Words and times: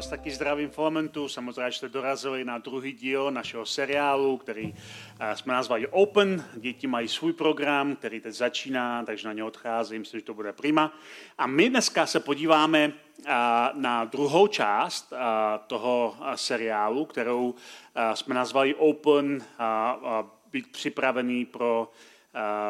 Vás 0.00 0.08
taky 0.08 0.30
zdravím 0.30 0.70
v 0.70 0.78
Elementu. 0.78 1.28
Samozřejmě 1.28 1.72
jste 1.72 1.88
dorazili 1.88 2.44
na 2.44 2.58
druhý 2.58 2.92
díl 2.92 3.30
našeho 3.30 3.66
seriálu, 3.66 4.36
který 4.36 4.74
eh, 5.20 5.36
jsme 5.36 5.54
nazvali 5.54 5.86
Open. 5.86 6.44
Děti 6.56 6.86
mají 6.86 7.08
svůj 7.08 7.32
program, 7.32 7.96
který 7.96 8.20
teď 8.20 8.34
začíná, 8.34 9.04
takže 9.04 9.28
na 9.28 9.32
ně 9.32 9.44
odcházím, 9.44 10.00
myslím, 10.00 10.20
že 10.20 10.26
to 10.26 10.34
bude 10.34 10.52
prima. 10.52 10.92
A 11.38 11.46
my 11.46 11.70
dneska 11.70 12.06
se 12.06 12.20
podíváme 12.20 12.92
eh, 12.92 13.32
na 13.72 14.04
druhou 14.04 14.46
část 14.46 15.12
eh, 15.12 15.18
toho 15.66 16.16
seriálu, 16.34 17.04
kterou 17.04 17.54
jsme 18.14 18.34
nazvali 18.34 18.74
Open, 18.74 19.44
být 20.52 20.72
připravený 20.72 21.44
pro 21.44 21.90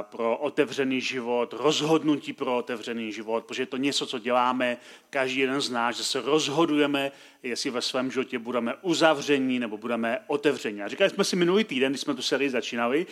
pro 0.02 0.36
otevřený 0.36 1.00
život, 1.00 1.52
rozhodnutí 1.52 2.32
pro 2.32 2.56
otevřený 2.56 3.12
život, 3.12 3.44
protože 3.44 3.62
je 3.62 3.66
to 3.66 3.76
něco, 3.76 4.06
co 4.06 4.18
děláme 4.18 4.76
každý 5.10 5.38
jeden 5.38 5.60
z 5.60 5.70
nás, 5.70 5.96
že 5.96 6.04
se 6.04 6.20
rozhodujeme, 6.20 7.12
jestli 7.42 7.70
ve 7.70 7.82
svém 7.82 8.10
životě 8.10 8.38
budeme 8.38 8.74
uzavření 8.82 9.58
nebo 9.58 9.76
budeme 9.76 10.18
otevření. 10.26 10.82
A 10.82 10.88
říkali 10.88 11.10
jsme 11.10 11.24
si 11.24 11.36
minulý 11.36 11.64
týden, 11.64 11.92
když 11.92 12.00
jsme 12.00 12.14
tu 12.14 12.22
sérii 12.22 12.50
začínali, 12.50 13.06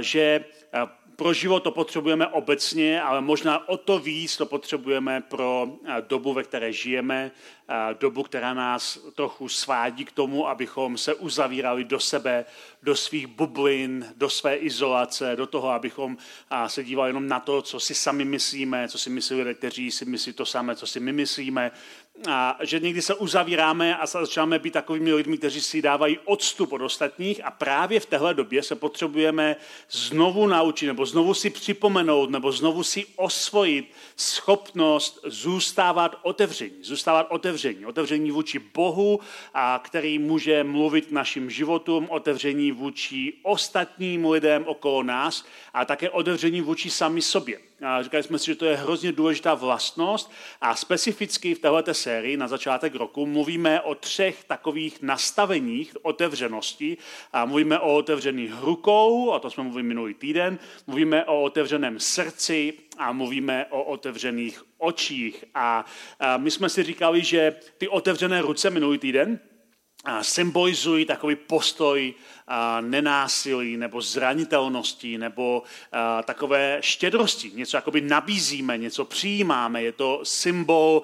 že 0.00 0.44
pro 1.16 1.32
život 1.32 1.60
to 1.60 1.70
potřebujeme 1.70 2.26
obecně, 2.26 3.02
ale 3.02 3.20
možná 3.20 3.68
o 3.68 3.76
to 3.76 3.98
víc 3.98 4.36
to 4.36 4.46
potřebujeme 4.46 5.20
pro 5.20 5.68
dobu, 6.08 6.32
ve 6.32 6.42
které 6.42 6.72
žijeme, 6.72 7.30
dobu, 8.00 8.22
která 8.22 8.54
nás 8.54 8.98
trochu 9.14 9.48
svádí 9.48 10.04
k 10.04 10.12
tomu, 10.12 10.48
abychom 10.48 10.98
se 10.98 11.14
uzavírali 11.14 11.84
do 11.84 12.00
sebe, 12.00 12.44
do 12.82 12.96
svých 12.96 13.26
bublin, 13.26 14.06
do 14.16 14.30
své 14.30 14.56
izolace, 14.56 15.36
do 15.36 15.46
toho, 15.46 15.68
abychom 15.68 16.16
se 16.66 16.84
dívali 16.84 17.08
jenom 17.08 17.28
na 17.28 17.40
to, 17.40 17.62
co 17.62 17.80
si 17.80 17.94
sami 17.94 18.24
myslíme, 18.24 18.88
co 18.88 18.98
si 18.98 19.10
myslí 19.10 19.36
lidé, 19.36 19.54
kteří 19.54 19.90
si 19.90 20.04
myslí 20.04 20.32
to 20.32 20.46
samé, 20.46 20.76
co 20.76 20.86
si 20.86 21.00
my 21.00 21.12
myslíme, 21.12 21.70
a 22.28 22.58
že 22.60 22.80
někdy 22.80 23.02
se 23.02 23.14
uzavíráme 23.14 23.96
a 23.96 24.06
začínáme 24.06 24.58
být 24.58 24.72
takovými 24.72 25.12
lidmi, 25.12 25.38
kteří 25.38 25.60
si 25.60 25.82
dávají 25.82 26.18
odstup 26.24 26.72
od 26.72 26.80
ostatních 26.80 27.44
a 27.44 27.50
právě 27.50 28.00
v 28.00 28.06
téhle 28.06 28.34
době 28.34 28.62
se 28.62 28.74
potřebujeme 28.74 29.56
znovu 29.90 30.46
naučit, 30.46 30.86
nebo 30.86 31.06
znovu 31.06 31.34
si 31.34 31.50
připomenout, 31.50 32.30
nebo 32.30 32.52
znovu 32.52 32.82
si 32.82 33.06
osvojit 33.16 33.92
schopnost 34.16 35.20
zůstávat 35.24 36.18
otevření. 36.22 36.74
Zůstávat 36.82 37.26
otevření. 37.30 37.86
Otevření 37.86 38.30
vůči 38.30 38.58
Bohu, 38.58 39.20
a 39.54 39.80
který 39.84 40.18
může 40.18 40.64
mluvit 40.64 41.12
našim 41.12 41.50
životům, 41.50 42.06
otevření 42.10 42.72
vůči 42.72 43.34
ostatním 43.42 44.30
lidem 44.30 44.64
okolo 44.66 45.02
nás 45.02 45.44
a 45.74 45.84
také 45.84 46.10
otevření 46.10 46.60
vůči 46.60 46.90
sami 46.90 47.22
sobě. 47.22 47.58
A 47.82 48.02
říkali 48.02 48.22
jsme 48.22 48.38
si, 48.38 48.46
že 48.46 48.54
to 48.54 48.64
je 48.64 48.76
hrozně 48.76 49.12
důležitá 49.12 49.54
vlastnost 49.54 50.32
a 50.60 50.76
specificky 50.76 51.54
v 51.54 51.58
této 51.58 51.94
sérii 51.94 52.36
na 52.36 52.48
začátek 52.48 52.94
roku 52.94 53.26
mluvíme 53.26 53.80
o 53.80 53.94
třech 53.94 54.44
takových 54.44 55.02
nastaveních 55.02 55.96
otevřenosti. 56.02 56.96
A 57.32 57.44
mluvíme 57.44 57.78
o 57.78 57.94
otevřených 57.94 58.52
rukou, 58.60 59.26
o 59.26 59.38
to 59.38 59.50
jsme 59.50 59.62
mluvili 59.62 59.82
minulý 59.82 60.14
týden, 60.14 60.58
mluvíme 60.86 61.24
o 61.24 61.42
otevřeném 61.42 62.00
srdci 62.00 62.72
a 62.98 63.12
mluvíme 63.12 63.66
o 63.70 63.82
otevřených 63.82 64.62
očích. 64.78 65.44
A, 65.54 65.84
my 66.36 66.50
jsme 66.50 66.68
si 66.68 66.82
říkali, 66.82 67.24
že 67.24 67.56
ty 67.78 67.88
otevřené 67.88 68.42
ruce 68.42 68.70
minulý 68.70 68.98
týden 68.98 69.40
symbolizují 70.22 71.04
takový 71.04 71.36
postoj 71.36 72.14
nenásilí 72.80 73.76
nebo 73.76 74.00
zranitelnosti 74.00 75.18
nebo 75.18 75.62
takové 76.24 76.78
štědrosti. 76.80 77.50
Něco 77.54 77.76
jakoby 77.76 78.00
nabízíme, 78.00 78.78
něco 78.78 79.04
přijímáme. 79.04 79.82
Je 79.82 79.92
to 79.92 80.20
symbol, 80.22 81.02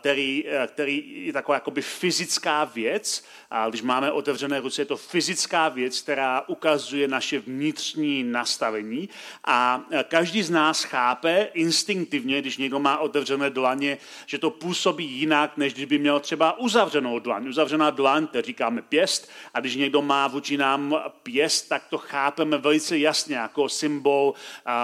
který, 0.00 0.44
který 0.66 1.26
je 1.26 1.32
taková 1.32 1.56
jakoby 1.56 1.82
fyzická 1.82 2.64
věc. 2.64 3.24
A 3.50 3.68
když 3.68 3.82
máme 3.82 4.12
otevřené 4.12 4.60
ruce, 4.60 4.82
je 4.82 4.86
to 4.86 4.96
fyzická 4.96 5.68
věc, 5.68 6.00
která 6.00 6.48
ukazuje 6.48 7.08
naše 7.08 7.38
vnitřní 7.38 8.22
nastavení. 8.22 9.08
A 9.44 9.84
každý 10.08 10.42
z 10.42 10.50
nás 10.50 10.82
chápe 10.82 11.48
instinktivně, 11.54 12.40
když 12.40 12.56
někdo 12.56 12.78
má 12.78 12.98
otevřené 12.98 13.50
dlaně, 13.50 13.98
že 14.26 14.38
to 14.38 14.50
působí 14.50 15.04
jinak, 15.04 15.56
než 15.56 15.74
když 15.74 15.84
by 15.84 15.98
měl 15.98 16.20
třeba 16.20 16.58
uzavřenou 16.58 17.18
dlaň. 17.18 17.48
Uzavřená 17.48 17.90
dlaň, 17.90 18.26
to 18.26 18.42
říkáme 18.42 18.82
pěst, 18.82 19.30
a 19.54 19.60
když 19.60 19.76
někdo 19.76 20.02
má 20.02 20.26
vůči 20.28 20.55
nám 20.56 21.00
pěst, 21.22 21.68
tak 21.68 21.82
to 21.90 21.98
chápeme 21.98 22.58
velice 22.58 22.98
jasně 22.98 23.36
jako 23.36 23.68
symbol 23.68 24.34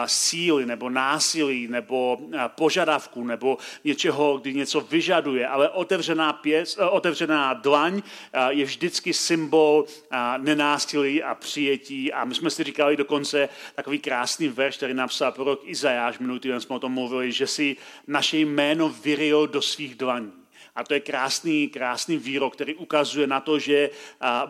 síly 0.06 0.66
nebo 0.66 0.91
násilí 0.91 1.69
nebo 1.69 2.19
požadavku 2.47 3.25
nebo 3.25 3.59
něčeho, 3.84 4.38
kdy 4.38 4.55
něco 4.55 4.81
vyžaduje. 4.81 5.49
Ale 5.49 5.69
otevřená, 5.69 6.32
pěst, 6.32 6.78
otevřená 6.91 7.55
dlaň 7.55 8.03
je 8.49 8.65
vždycky 8.65 9.12
symbol 9.12 9.84
nenásilí 10.38 11.22
a 11.22 11.34
přijetí. 11.34 12.12
A 12.12 12.25
my 12.25 12.34
jsme 12.34 12.50
si 12.50 12.65
říkali 12.65 12.97
dokonce 12.97 13.49
takový 13.75 13.99
krásný 13.99 14.49
verš, 14.49 14.77
který 14.77 14.94
napsal 14.94 15.32
prorok 15.32 15.61
Izajáš, 15.65 16.19
minulý 16.19 16.41
týden 16.41 16.61
jsme 16.61 16.77
o 16.77 16.78
tom 16.78 16.93
mluvili, 16.93 17.32
že 17.32 17.47
si 17.47 17.77
naše 18.06 18.38
jméno 18.38 18.88
vyryl 18.88 19.47
do 19.47 19.62
svých 19.62 19.94
dlaní. 19.94 20.42
A 20.75 20.84
to 20.84 20.94
je 20.94 21.00
krásný, 21.00 21.69
krásný 21.69 22.16
výrok, 22.16 22.55
který 22.55 22.75
ukazuje 22.75 23.27
na 23.27 23.41
to, 23.41 23.59
že 23.59 23.91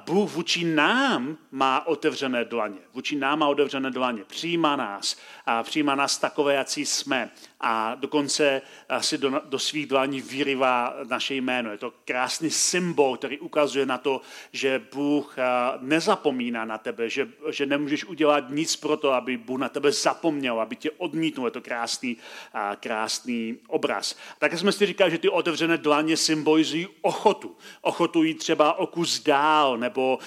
Bůh 0.06 0.30
vůči 0.30 0.64
nám 0.64 1.38
má 1.50 1.86
otevřené 1.86 2.44
dlaně. 2.44 2.78
Vůči 2.94 3.16
nám 3.16 3.38
má 3.38 3.48
otevřené 3.48 3.90
dlaně. 3.90 4.24
Přijímá 4.24 4.76
nás. 4.76 5.16
A 5.46 5.62
přijímá 5.62 5.94
nás 5.94 6.18
takové, 6.18 6.54
jací 6.54 6.86
jsme 6.86 7.30
a 7.62 7.94
dokonce 7.94 8.62
eh, 8.88 9.02
si 9.02 9.18
do, 9.18 9.42
do 9.44 9.58
svých 9.58 9.86
dlaní 9.86 10.20
vyrývá 10.20 10.94
naše 11.08 11.34
jméno. 11.34 11.70
Je 11.70 11.78
to 11.78 11.92
krásný 12.04 12.50
symbol, 12.50 13.16
který 13.16 13.38
ukazuje 13.38 13.86
na 13.86 13.98
to, 13.98 14.20
že 14.52 14.82
Bůh 14.94 15.34
eh, 15.38 15.42
nezapomíná 15.80 16.64
na 16.64 16.78
tebe, 16.78 17.10
že, 17.10 17.28
že 17.50 17.66
nemůžeš 17.66 18.04
udělat 18.04 18.44
nic 18.50 18.76
pro 18.76 18.96
to, 18.96 19.12
aby 19.12 19.36
Bůh 19.36 19.60
na 19.60 19.68
tebe 19.68 19.92
zapomněl, 19.92 20.60
aby 20.60 20.76
tě 20.76 20.90
odmítnul. 20.90 21.46
Je 21.46 21.50
to 21.50 21.60
krásný, 21.60 22.16
eh, 22.54 22.76
krásný 22.80 23.58
obraz. 23.68 24.16
Také 24.38 24.58
jsme 24.58 24.72
si 24.72 24.86
říkali, 24.86 25.10
že 25.10 25.18
ty 25.18 25.28
otevřené 25.28 25.78
dlaně 25.78 26.16
symbolizují 26.16 26.88
ochotu. 27.00 27.56
Ochotu 27.80 28.22
jít 28.22 28.34
třeba 28.34 28.78
o 28.78 28.86
kus 28.86 29.22
dál, 29.22 29.78
nebo 29.78 30.18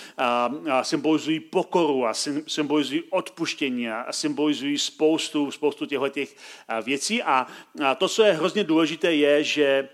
symbolizují 0.82 1.40
pokoru 1.40 2.06
a 2.06 2.14
symbolizují 2.48 3.04
odpuštění 3.10 3.90
a 3.90 4.12
symbolizují 4.12 4.78
spoustu, 4.78 5.52
spoustu 5.52 5.86
těchto 5.86 6.10
těch 6.10 6.36
věcí 6.84 7.24
a 7.26 7.48
to, 7.98 8.10
co 8.10 8.24
je 8.24 8.34
hrozně 8.34 8.64
důležité, 8.64 9.16
je, 9.16 9.44
že 9.44 9.90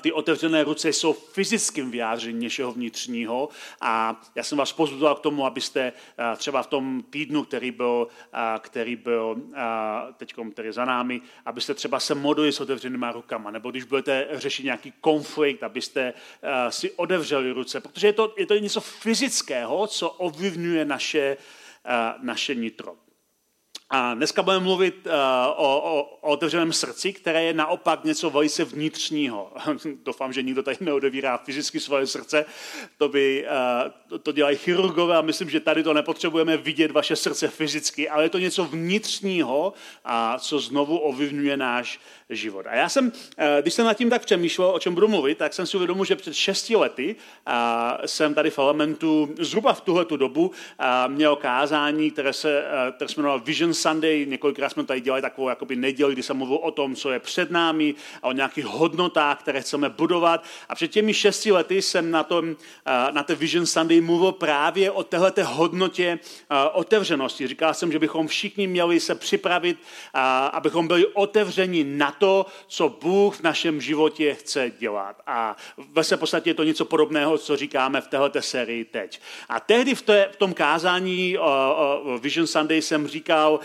ty 0.00 0.12
otevřené 0.12 0.64
ruce 0.64 0.92
jsou 0.92 1.12
fyzickým 1.12 1.90
vyjádřením 1.90 2.40
něčeho 2.40 2.72
vnitřního 2.72 3.48
a 3.80 4.22
já 4.34 4.42
jsem 4.42 4.58
vás 4.58 4.72
pozbudoval 4.72 5.14
k 5.14 5.20
tomu, 5.20 5.46
abyste 5.46 5.92
třeba 6.36 6.62
v 6.62 6.66
tom 6.66 7.02
týdnu, 7.10 7.44
který 7.44 7.70
byl, 7.70 8.08
který 8.58 8.96
byl 8.96 9.36
teď, 10.16 10.34
který 10.52 10.72
za 10.72 10.84
námi, 10.84 11.20
abyste 11.44 11.74
třeba 11.74 12.00
se 12.00 12.14
modlili 12.14 12.52
s 12.52 12.60
otevřenýma 12.60 13.12
rukama, 13.12 13.50
nebo 13.50 13.70
když 13.70 13.84
budete 13.84 14.28
řešit 14.32 14.64
nějaký 14.64 14.92
konflikt, 15.00 15.62
abyste 15.62 16.14
si 16.68 16.90
otevřeli 16.90 17.50
ruce, 17.50 17.80
protože 17.80 18.06
je 18.06 18.12
to, 18.12 18.34
je 18.36 18.46
to 18.46 18.54
něco 18.54 18.80
fyzického, 18.80 19.86
co 19.86 20.10
ovlivňuje 20.10 20.84
naše, 20.84 21.36
naše 22.22 22.54
nitro. 22.54 22.94
A 23.90 24.14
dneska 24.14 24.42
budeme 24.42 24.64
mluvit 24.64 25.06
uh, 25.06 25.12
o, 25.56 25.80
o, 25.80 26.02
o 26.20 26.30
otevřeném 26.32 26.72
srdci, 26.72 27.12
které 27.12 27.44
je 27.44 27.54
naopak 27.54 28.04
něco 28.04 28.30
velice 28.30 28.64
vnitřního. 28.64 29.52
Doufám, 30.04 30.32
že 30.32 30.42
nikdo 30.42 30.62
tady 30.62 30.76
neodevírá 30.80 31.36
fyzicky 31.36 31.80
svoje 31.80 32.06
srdce. 32.06 32.44
To, 32.98 33.08
by, 33.08 33.46
uh, 33.84 33.92
to, 34.08 34.18
to 34.18 34.32
dělají 34.32 34.56
chirurgové 34.56 35.16
a 35.16 35.20
myslím, 35.20 35.50
že 35.50 35.60
tady 35.60 35.82
to 35.82 35.94
nepotřebujeme 35.94 36.56
vidět 36.56 36.90
vaše 36.90 37.16
srdce 37.16 37.48
fyzicky, 37.48 38.08
ale 38.08 38.22
je 38.22 38.28
to 38.28 38.38
něco 38.38 38.64
vnitřního, 38.64 39.72
a 40.04 40.38
co 40.38 40.58
znovu 40.58 40.98
ovlivňuje 40.98 41.56
náš, 41.56 42.00
život. 42.30 42.66
A 42.66 42.74
já 42.74 42.88
jsem, 42.88 43.12
když 43.60 43.74
jsem 43.74 43.86
nad 43.86 43.94
tím 43.94 44.10
tak 44.10 44.24
přemýšlel, 44.24 44.70
o 44.70 44.78
čem 44.78 44.94
budu 44.94 45.08
mluvit, 45.08 45.38
tak 45.38 45.54
jsem 45.54 45.66
si 45.66 45.76
uvědomil, 45.76 46.04
že 46.04 46.16
před 46.16 46.34
šesti 46.34 46.76
lety 46.76 47.16
jsem 48.06 48.34
tady 48.34 48.50
v 48.50 48.58
Elementu 48.58 49.34
zhruba 49.38 49.72
v 49.72 49.80
tuhle 49.80 50.06
dobu 50.16 50.50
měl 51.06 51.36
kázání, 51.36 52.10
které 52.10 52.32
se 52.32 52.64
které 52.96 53.08
se 53.08 53.14
jmenovalo 53.20 53.40
Vision 53.40 53.74
Sunday. 53.76 54.26
Několikrát 54.26 54.68
jsme 54.68 54.84
tady 54.84 55.00
dělali 55.00 55.22
takovou 55.22 55.48
jakoby 55.48 55.76
neděli, 55.76 56.12
kdy 56.12 56.22
jsem 56.22 56.36
mluvil 56.36 56.56
o 56.56 56.70
tom, 56.70 56.94
co 56.94 57.10
je 57.10 57.18
před 57.18 57.50
námi 57.50 57.94
a 58.22 58.28
o 58.28 58.32
nějakých 58.32 58.64
hodnotách, 58.64 59.40
které 59.40 59.60
chceme 59.60 59.88
budovat. 59.88 60.44
A 60.68 60.74
před 60.74 60.88
těmi 60.88 61.14
šesti 61.14 61.52
lety 61.52 61.82
jsem 61.82 62.10
na, 62.10 62.22
tom, 62.22 62.56
na 63.10 63.22
té 63.22 63.34
Vision 63.34 63.66
Sunday 63.66 64.00
mluvil 64.00 64.32
právě 64.32 64.90
o 64.90 65.02
téhleté 65.02 65.42
hodnotě 65.42 66.18
otevřenosti. 66.72 67.46
Říkal 67.46 67.74
jsem, 67.74 67.92
že 67.92 67.98
bychom 67.98 68.26
všichni 68.26 68.66
měli 68.66 69.00
se 69.00 69.14
připravit, 69.14 69.78
abychom 70.52 70.88
byli 70.88 71.06
otevřeni 71.06 71.84
na 71.84 72.10
to, 72.10 72.46
co 72.66 72.88
Bůh 72.88 73.36
v 73.36 73.42
našem 73.42 73.80
životě 73.80 74.34
chce 74.34 74.72
dělat. 74.78 75.22
A 75.26 75.56
ve 75.92 76.04
své 76.04 76.16
podstatě 76.16 76.50
je 76.50 76.54
to 76.54 76.64
něco 76.64 76.84
podobného, 76.84 77.38
co 77.38 77.56
říkáme 77.56 78.00
v 78.00 78.08
této 78.08 78.42
sérii 78.42 78.84
teď. 78.84 79.20
A 79.48 79.60
tehdy 79.60 79.94
v, 79.94 80.02
té, 80.02 80.28
v 80.32 80.36
tom 80.36 80.54
kázání 80.54 81.36
Vision 82.20 82.46
Sunday 82.46 82.82
jsem 82.82 83.08
říkal, 83.08 83.60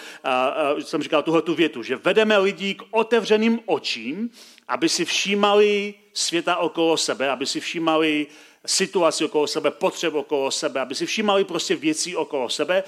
jsem 0.79 1.03
říkal 1.03 1.23
tuhle 1.23 1.41
tu 1.41 1.55
větu, 1.55 1.83
že 1.83 1.95
vedeme 1.95 2.37
lidi 2.37 2.73
k 2.73 2.83
otevřeným 2.91 3.59
očím, 3.65 4.29
aby 4.67 4.89
si 4.89 5.05
všímali 5.05 5.93
světa 6.13 6.57
okolo 6.57 6.97
sebe, 6.97 7.29
aby 7.29 7.45
si 7.45 7.59
všímali 7.59 8.27
situaci 8.65 9.25
okolo 9.25 9.47
sebe, 9.47 9.71
potřeb 9.71 10.13
okolo 10.13 10.51
sebe, 10.51 10.81
aby 10.81 10.95
si 10.95 11.05
všímali 11.05 11.43
prostě 11.43 11.75
věcí 11.75 12.15
okolo 12.15 12.49
sebe, 12.49 12.83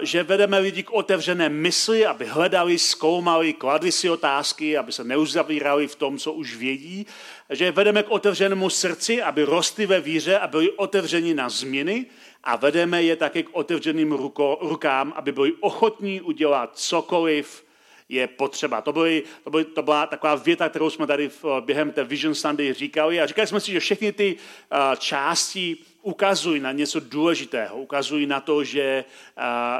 že 0.00 0.22
vedeme 0.22 0.58
lidi 0.58 0.82
k 0.82 0.92
otevřené 0.92 1.48
mysli, 1.48 2.06
aby 2.06 2.26
hledali, 2.26 2.78
zkoumali, 2.78 3.52
kladli 3.52 3.92
si 3.92 4.10
otázky, 4.10 4.76
aby 4.76 4.92
se 4.92 5.04
neuzavírali 5.04 5.86
v 5.86 5.96
tom, 5.96 6.18
co 6.18 6.32
už 6.32 6.56
vědí, 6.56 7.06
že 7.50 7.70
vedeme 7.70 8.02
k 8.02 8.10
otevřenému 8.10 8.70
srdci, 8.70 9.22
aby 9.22 9.44
rostli 9.44 9.86
ve 9.86 10.00
víře 10.00 10.38
a 10.38 10.46
byli 10.46 10.70
otevřeni 10.70 11.34
na 11.34 11.48
změny 11.48 12.06
a 12.46 12.56
vedeme 12.56 13.02
je 13.02 13.16
také 13.16 13.42
k 13.42 13.48
otevřeným 13.52 14.12
ruko, 14.12 14.58
rukám, 14.60 15.12
aby 15.16 15.32
byli 15.32 15.52
ochotní 15.60 16.20
udělat 16.20 16.78
cokoliv, 16.78 17.66
je 18.08 18.26
potřeba. 18.26 18.80
To, 18.80 18.92
byly, 18.92 19.22
to, 19.44 19.50
byly, 19.50 19.64
to 19.64 19.82
byla 19.82 20.06
taková 20.06 20.34
věta, 20.34 20.68
kterou 20.68 20.90
jsme 20.90 21.06
tady 21.06 21.28
v, 21.28 21.44
během 21.60 21.92
té 21.92 22.04
Vision 22.04 22.34
Sunday 22.34 22.72
říkali 22.72 23.20
a 23.20 23.26
říkali 23.26 23.46
jsme 23.46 23.60
si, 23.60 23.72
že 23.72 23.80
všechny 23.80 24.12
ty 24.12 24.36
uh, 24.36 24.78
části 24.96 25.76
ukazují 26.06 26.60
na 26.60 26.72
něco 26.72 27.00
důležitého, 27.00 27.76
ukazují 27.76 28.26
na 28.26 28.40
to, 28.40 28.64
že, 28.64 29.04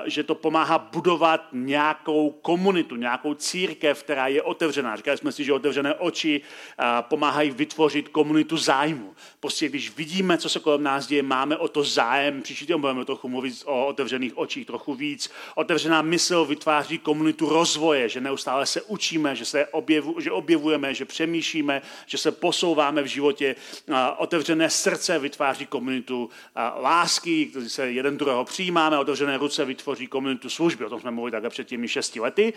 že 0.04 0.22
to 0.22 0.34
pomáhá 0.34 0.78
budovat 0.78 1.48
nějakou 1.52 2.30
komunitu, 2.30 2.96
nějakou 2.96 3.34
církev, 3.34 4.02
která 4.02 4.26
je 4.26 4.42
otevřená. 4.42 4.96
Říkali 4.96 5.18
jsme 5.18 5.32
si, 5.32 5.44
že 5.44 5.52
otevřené 5.52 5.94
oči 5.94 6.40
pomáhají 7.00 7.50
vytvořit 7.50 8.08
komunitu 8.08 8.56
zájmu. 8.56 9.14
Prostě 9.40 9.68
když 9.68 9.96
vidíme, 9.96 10.38
co 10.38 10.48
se 10.48 10.60
kolem 10.60 10.82
nás 10.82 11.06
děje, 11.06 11.22
máme 11.22 11.56
o 11.56 11.68
to 11.68 11.82
zájem, 11.82 12.42
příští 12.42 12.66
týden 12.66 12.80
budeme 12.80 13.04
trochu 13.04 13.28
mluvit 13.28 13.62
o 13.64 13.86
otevřených 13.86 14.38
očích 14.38 14.66
trochu 14.66 14.94
víc. 14.94 15.30
Otevřená 15.54 16.02
mysl 16.02 16.44
vytváří 16.44 16.98
komunitu 16.98 17.48
rozvoje, 17.48 18.08
že 18.08 18.20
neustále 18.20 18.66
se 18.66 18.82
učíme, 18.82 19.36
že 19.36 19.44
se 19.44 19.66
objevu, 19.66 20.20
že 20.20 20.30
objevujeme, 20.30 20.94
že 20.94 21.04
přemýšlíme, 21.04 21.82
že 22.06 22.18
se 22.18 22.32
posouváme 22.32 23.02
v 23.02 23.06
životě. 23.06 23.56
Otevřené 24.18 24.70
srdce 24.70 25.18
vytváří 25.18 25.66
komunitu 25.66 26.15
komunitu 26.16 26.30
lásky, 26.80 27.46
kteří 27.46 27.68
se 27.68 27.90
jeden 27.90 28.16
druhého 28.16 28.44
přijímáme, 28.44 28.98
otevřené 28.98 29.36
ruce 29.36 29.64
vytvoří 29.64 30.06
komunitu 30.06 30.50
služby. 30.50 30.84
O 30.84 30.90
tom 30.90 31.00
jsme 31.00 31.10
mluvili 31.10 31.32
takhle 31.32 31.50
před 31.50 31.66
těmi 31.66 31.88
šesti 31.88 32.20
lety. 32.20 32.52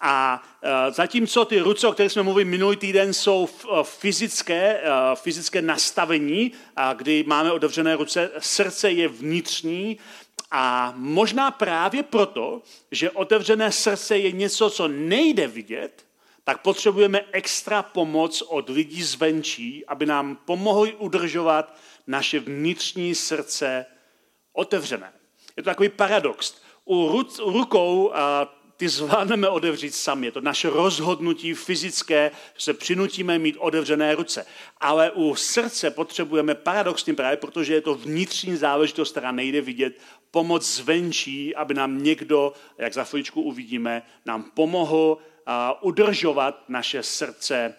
A 0.00 0.42
e, 0.62 0.92
zatímco 0.92 1.44
ty 1.44 1.60
ruce, 1.60 1.88
o 1.88 1.92
kterých 1.92 2.12
jsme 2.12 2.22
mluvili 2.22 2.44
minulý 2.44 2.76
týden, 2.76 3.12
jsou 3.12 3.48
e, 3.48 3.66
fyzické, 3.82 4.80
e, 4.80 4.90
fyzické 5.14 5.62
nastavení, 5.62 6.52
kdy 6.94 7.24
máme 7.26 7.52
otevřené 7.52 7.96
ruce, 7.96 8.30
srdce 8.38 8.90
je 8.90 9.08
vnitřní, 9.08 9.98
a 10.50 10.94
možná 10.96 11.50
právě 11.50 12.02
proto, 12.02 12.62
že 12.90 13.10
otevřené 13.10 13.72
srdce 13.72 14.18
je 14.18 14.32
něco, 14.32 14.70
co 14.70 14.88
nejde 14.88 15.46
vidět, 15.46 16.04
tak 16.44 16.62
potřebujeme 16.62 17.20
extra 17.32 17.82
pomoc 17.82 18.42
od 18.42 18.68
lidí 18.68 19.02
zvenčí, 19.02 19.86
aby 19.86 20.06
nám 20.06 20.36
pomohli 20.44 20.94
udržovat 20.94 21.76
naše 22.06 22.40
vnitřní 22.40 23.14
srdce 23.14 23.86
otevřené. 24.52 25.12
Je 25.56 25.62
to 25.62 25.70
takový 25.70 25.88
paradox. 25.88 26.54
U, 26.84 27.24
rukou 27.46 28.12
a 28.14 28.54
ty 28.76 28.88
zvládneme 28.88 29.48
otevřít 29.48 29.94
sami. 29.94 30.26
Je 30.26 30.32
to 30.32 30.40
naše 30.40 30.70
rozhodnutí 30.70 31.54
fyzické, 31.54 32.30
že 32.54 32.64
se 32.64 32.74
přinutíme 32.74 33.38
mít 33.38 33.56
otevřené 33.58 34.14
ruce. 34.14 34.46
Ale 34.80 35.10
u 35.10 35.34
srdce 35.34 35.90
potřebujeme 35.90 36.54
paradoxně 36.54 37.14
právě, 37.14 37.36
protože 37.36 37.74
je 37.74 37.80
to 37.80 37.94
vnitřní 37.94 38.56
záležitost, 38.56 39.10
která 39.10 39.32
nejde 39.32 39.60
vidět, 39.60 39.98
pomoc 40.30 40.66
zvenčí, 40.66 41.54
aby 41.54 41.74
nám 41.74 42.02
někdo, 42.02 42.52
jak 42.78 42.92
za 42.92 43.04
chviličku 43.04 43.42
uvidíme, 43.42 44.02
nám 44.26 44.50
pomohl 44.54 45.18
udržovat 45.80 46.64
naše 46.68 47.02
srdce 47.02 47.74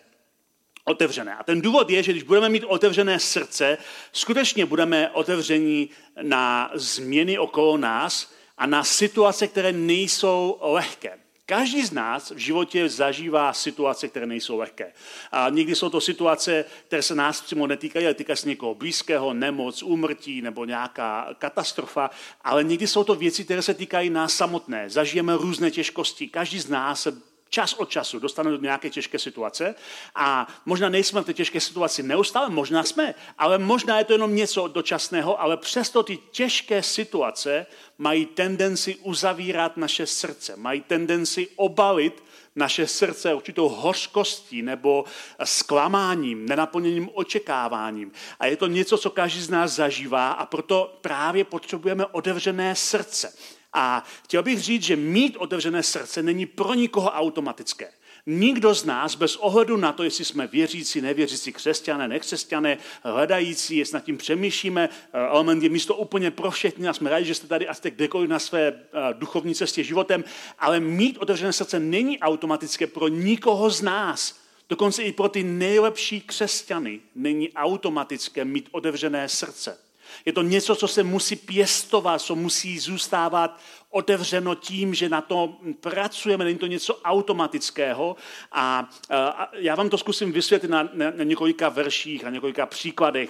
otevřené. 0.86 1.36
A 1.36 1.44
ten 1.44 1.62
důvod 1.62 1.90
je, 1.90 2.04
že 2.04 2.12
když 2.12 2.24
budeme 2.24 2.50
mít 2.50 2.64
otevřené 2.64 3.20
srdce, 3.20 3.78
skutečně 4.12 4.66
budeme 4.66 5.10
otevření 5.10 5.90
na 6.22 6.72
změny 6.74 7.38
okolo 7.38 7.78
nás 7.78 8.34
a 8.58 8.66
na 8.66 8.84
situace, 8.84 9.48
které 9.48 9.72
nejsou 9.72 10.58
lehké. 10.62 11.20
Každý 11.48 11.86
z 11.86 11.92
nás 11.92 12.32
v 12.32 12.38
životě 12.38 12.90
zažívá 12.90 13.54
situace, 13.54 14.08
které 14.08 14.26
nejsou 14.26 14.58
lehké. 14.58 14.94
A 15.32 15.50
někdy 15.50 15.76
jsou 15.76 15.90
to 15.90 16.02
situace, 16.02 16.66
které 16.88 17.02
se 17.02 17.16
nás 17.16 17.42
přímo 17.42 17.68
netýkají, 17.68 18.06
ale 18.06 18.14
týkají 18.14 18.38
se 18.38 18.50
někoho 18.50 18.76
blízkého, 18.76 19.34
nemoc, 19.34 19.84
úmrtí 19.84 20.42
nebo 20.42 20.66
nějaká 20.66 21.36
katastrofa, 21.38 22.10
ale 22.42 22.64
někdy 22.64 22.88
jsou 22.88 23.04
to 23.04 23.16
věci, 23.16 23.44
které 23.44 23.62
se 23.62 23.74
týkají 23.74 24.10
nás 24.10 24.34
samotné. 24.34 24.90
Zažijeme 24.90 25.38
různé 25.38 25.72
těžkosti. 25.72 26.28
Každý 26.28 26.60
z 26.60 26.70
nás 26.70 27.02
se 27.02 27.22
čas 27.50 27.74
od 27.74 27.90
času 27.90 28.20
dostaneme 28.20 28.58
do 28.58 28.64
nějaké 28.64 28.90
těžké 28.90 29.20
situace 29.20 29.76
a 30.16 30.48
možná 30.66 30.90
nejsme 30.90 31.22
v 31.22 31.26
té 31.26 31.34
těžké 31.34 31.60
situaci 31.60 32.04
neustále, 32.04 32.50
možná 32.50 32.84
jsme, 32.84 33.16
ale 33.38 33.58
možná 33.58 33.98
je 33.98 34.06
to 34.06 34.14
jenom 34.14 34.36
něco 34.36 34.68
dočasného, 34.68 35.42
ale 35.42 35.58
přesto 35.58 36.04
ty 36.04 36.18
těžké 36.32 36.84
situace 36.84 37.66
mají 37.98 38.26
tendenci 38.26 38.96
uzavírat 38.96 39.78
naše 39.78 40.08
srdce, 40.08 40.56
mají 40.56 40.82
tendenci 40.82 41.48
obalit 41.56 42.24
naše 42.56 42.88
srdce 42.88 43.34
určitou 43.34 43.70
hořkostí 43.70 44.62
nebo 44.62 45.06
zklamáním, 45.44 46.46
nenaplněním 46.46 47.10
očekáváním. 47.14 48.12
A 48.40 48.46
je 48.46 48.58
to 48.58 48.68
něco, 48.68 48.98
co 48.98 49.10
každý 49.10 49.42
z 49.42 49.50
nás 49.50 49.72
zažívá 49.72 50.32
a 50.32 50.46
proto 50.46 50.98
právě 51.02 51.44
potřebujeme 51.44 52.06
otevřené 52.06 52.76
srdce. 52.76 53.34
A 53.78 54.04
chtěl 54.24 54.44
bych 54.44 54.60
říct, 54.60 54.84
že 54.84 54.96
mít 54.96 55.38
otevřené 55.38 55.84
srdce 55.84 56.24
není 56.24 56.46
pro 56.46 56.74
nikoho 56.74 57.10
automatické. 57.10 57.92
Nikdo 58.26 58.74
z 58.74 58.86
nás, 58.86 59.16
bez 59.16 59.36
ohledu 59.36 59.78
na 59.78 59.94
to, 59.94 60.04
jestli 60.04 60.26
jsme 60.26 60.48
věřící, 60.48 61.02
nevěřící, 61.02 61.52
křesťané, 61.52 62.08
nekřesťané, 62.08 62.78
hledající, 63.04 63.78
jestli 63.78 63.94
nad 63.94 64.04
tím 64.04 64.18
přemýšlíme, 64.18 64.90
eh, 65.14 65.20
element 65.28 65.64
je 65.64 65.70
místo 65.70 65.96
úplně 65.96 66.32
pro 66.32 66.52
všechny 66.52 66.88
a 66.88 66.94
jsme 66.94 67.10
rádi, 67.10 67.26
že 67.26 67.36
jste 67.36 67.48
tady 67.48 67.68
a 67.68 67.74
jste 67.74 67.92
kdekoliv 67.92 68.30
na 68.30 68.40
své 68.40 68.68
eh, 68.68 68.74
duchovní 69.14 69.56
cestě 69.56 69.84
životem, 69.84 70.24
ale 70.60 70.80
mít 70.80 71.18
otevřené 71.18 71.54
srdce 71.54 71.80
není 71.80 72.20
automatické 72.20 72.88
pro 72.88 73.08
nikoho 73.08 73.70
z 73.70 73.82
nás. 73.82 74.40
Dokonce 74.70 75.04
i 75.04 75.12
pro 75.12 75.30
ty 75.30 75.44
nejlepší 75.44 76.22
křesťany 76.22 77.00
není 77.16 77.54
automatické 77.54 78.46
mít 78.46 78.70
otevřené 78.72 79.30
srdce. 79.30 79.85
Je 80.26 80.34
to 80.34 80.42
něco, 80.42 80.76
co 80.76 80.88
se 80.88 81.04
musí 81.04 81.36
pěstovat, 81.36 82.22
co 82.22 82.36
musí 82.36 82.80
zůstávat 82.80 83.60
otevřeno 83.90 84.56
tím, 84.56 84.94
že 84.94 85.10
na 85.10 85.22
to 85.22 85.58
pracujeme, 85.80 86.46
není 86.46 86.58
to 86.58 86.68
něco 86.68 87.02
automatického. 87.02 88.16
A, 88.52 88.90
a 89.10 89.52
já 89.54 89.76
vám 89.76 89.90
to 89.90 89.98
zkusím 89.98 90.32
vysvětlit 90.32 90.70
na, 90.70 90.90
na, 90.94 91.12
na 91.12 91.24
několika 91.24 91.70
verších, 91.70 92.24
na 92.24 92.30
několika 92.30 92.66
příkladech 92.66 93.30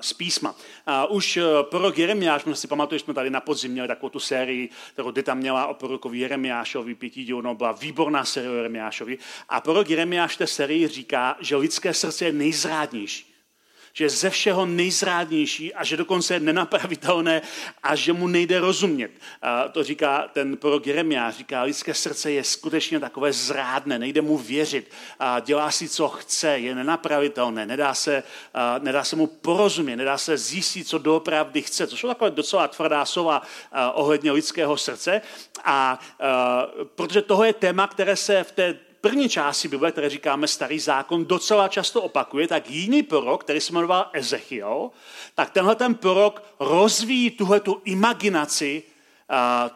z 0.00 0.12
písma. 0.12 0.54
Už 1.08 1.36
e, 1.36 1.42
prorok 1.62 1.98
Jeremiáš, 1.98 2.44
možná 2.44 2.56
si 2.56 2.68
pamatuješ, 2.68 3.02
jsme 3.02 3.14
tady 3.14 3.30
na 3.30 3.40
podzim 3.40 3.72
měli 3.72 3.88
takovou 3.88 4.10
tu 4.10 4.20
sérii, 4.20 4.68
kterou 4.92 5.10
Dita 5.10 5.34
měla 5.34 5.66
o 5.66 5.74
prorokovi 5.74 6.18
Jeremiášovi, 6.18 6.94
pětí 6.94 7.24
díl, 7.24 7.42
no, 7.42 7.54
byla 7.54 7.72
výborná 7.72 8.24
série 8.24 8.50
o 8.50 8.54
Jeremiášovi. 8.54 9.18
A 9.48 9.60
prorok 9.60 9.90
Jeremiáš 9.90 10.36
té 10.36 10.46
sérii 10.46 10.88
říká, 10.88 11.36
že 11.40 11.56
lidské 11.56 11.94
srdce 11.94 12.24
je 12.24 12.32
nejzrádnější 12.32 13.33
že 13.96 14.04
je 14.04 14.10
ze 14.10 14.30
všeho 14.30 14.66
nejzrádnější 14.66 15.74
a 15.74 15.84
že 15.84 15.96
dokonce 15.96 16.34
je 16.34 16.40
nenapravitelné 16.40 17.42
a 17.82 17.94
že 17.94 18.12
mu 18.12 18.26
nejde 18.26 18.60
rozumět. 18.60 19.10
A 19.42 19.68
to 19.68 19.84
říká 19.84 20.28
ten 20.32 20.56
prorok 20.56 20.86
Jeremiáš, 20.86 21.36
říká, 21.36 21.62
lidské 21.62 21.94
srdce 21.94 22.30
je 22.30 22.44
skutečně 22.44 23.00
takové 23.00 23.32
zrádné, 23.32 23.98
nejde 23.98 24.22
mu 24.22 24.38
věřit, 24.38 24.90
a 25.18 25.40
dělá 25.40 25.70
si, 25.70 25.88
co 25.88 26.08
chce, 26.08 26.58
je 26.58 26.74
nenapravitelné, 26.74 27.66
nedá 27.66 27.94
se, 27.94 28.22
a 28.54 28.78
nedá 28.78 29.04
se 29.04 29.16
mu 29.16 29.26
porozumět, 29.26 29.96
nedá 29.96 30.18
se 30.18 30.38
zjistit, 30.38 30.88
co 30.88 30.98
doopravdy 30.98 31.62
chce. 31.62 31.86
To 31.86 31.96
jsou 31.96 32.08
takové 32.08 32.30
docela 32.30 32.68
tvrdá 32.68 33.04
slova 33.04 33.42
ohledně 33.92 34.32
lidského 34.32 34.76
srdce. 34.76 35.22
A, 35.64 35.98
a 36.20 36.66
protože 36.94 37.22
toho 37.22 37.44
je 37.44 37.52
téma, 37.52 37.86
které 37.86 38.16
se 38.16 38.44
v 38.44 38.52
té 38.52 38.78
první 39.04 39.28
části 39.28 39.68
Bible, 39.68 39.92
které 39.92 40.10
říkáme 40.10 40.48
Starý 40.48 40.78
zákon, 40.78 41.24
docela 41.24 41.68
často 41.68 42.02
opakuje, 42.02 42.48
tak 42.48 42.70
jiný 42.70 43.02
prorok, 43.02 43.44
který 43.44 43.60
se 43.60 43.72
jmenoval 43.72 44.10
Ezechiel, 44.12 44.90
tak 45.34 45.50
tenhle 45.50 45.74
ten 45.74 45.94
prorok 45.94 46.42
rozvíjí 46.60 47.30
tuhle 47.30 47.60
tu 47.60 47.80
imaginaci 47.84 48.82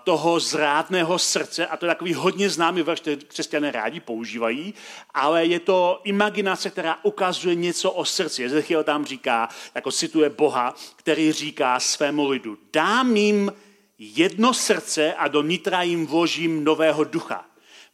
toho 0.04 0.40
zrádného 0.40 1.18
srdce, 1.18 1.66
a 1.66 1.76
to 1.76 1.86
je 1.86 1.90
takový 1.90 2.14
hodně 2.14 2.50
známý 2.50 2.82
verš, 2.82 3.00
který 3.00 3.16
křesťané 3.16 3.72
rádi 3.72 4.00
používají, 4.00 4.74
ale 5.14 5.44
je 5.44 5.60
to 5.60 6.00
imaginace, 6.04 6.70
která 6.70 6.98
ukazuje 7.02 7.54
něco 7.54 7.90
o 7.90 8.04
srdci. 8.04 8.44
Ezechiel 8.44 8.84
tam 8.84 9.04
říká, 9.04 9.48
jako 9.74 9.92
cituje 9.92 10.30
Boha, 10.30 10.74
který 10.96 11.32
říká 11.32 11.80
svému 11.80 12.28
lidu, 12.28 12.58
dám 12.72 13.16
jim 13.16 13.52
jedno 13.98 14.54
srdce 14.54 15.14
a 15.14 15.28
do 15.28 15.42
nitra 15.42 15.82
jim 15.82 16.06
vložím 16.06 16.64
nového 16.64 17.04
ducha. 17.04 17.47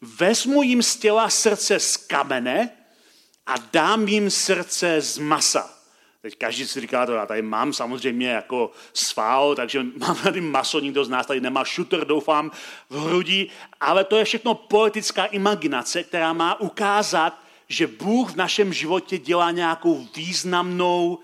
Vezmu 0.05 0.63
jim 0.63 0.83
z 0.83 0.97
těla 0.97 1.31
srdce 1.31 1.81
z 1.81 1.97
kamene 1.97 2.71
a 3.47 3.55
dám 3.73 4.09
jim 4.09 4.31
srdce 4.31 5.01
z 5.01 5.19
masa. 5.19 5.71
Teď 6.23 6.39
každý 6.39 6.67
si 6.67 6.81
říká, 6.81 7.07
to 7.07 7.13
já 7.13 7.27
tady 7.27 7.43
mám 7.43 7.73
samozřejmě 7.73 8.29
jako 8.29 8.71
sval, 8.93 9.55
takže 9.55 9.83
mám 9.97 10.17
tady 10.17 10.41
maso, 10.41 10.81
nikdo 10.81 11.05
z 11.05 11.09
nás 11.09 11.27
tady 11.27 11.41
nemá 11.41 11.65
šuter, 11.65 12.07
doufám, 12.07 12.51
v 12.91 13.05
hrudi, 13.05 13.51
ale 13.81 14.05
to 14.05 14.17
je 14.17 14.25
všechno 14.25 14.55
politická 14.55 15.25
imaginace, 15.25 16.03
která 16.03 16.33
má 16.33 16.61
ukázat, 16.61 17.41
že 17.69 17.87
Bůh 17.87 18.33
v 18.33 18.37
našem 18.37 18.73
životě 18.73 19.19
dělá 19.19 19.51
nějakou 19.51 20.09
významnou 20.17 21.19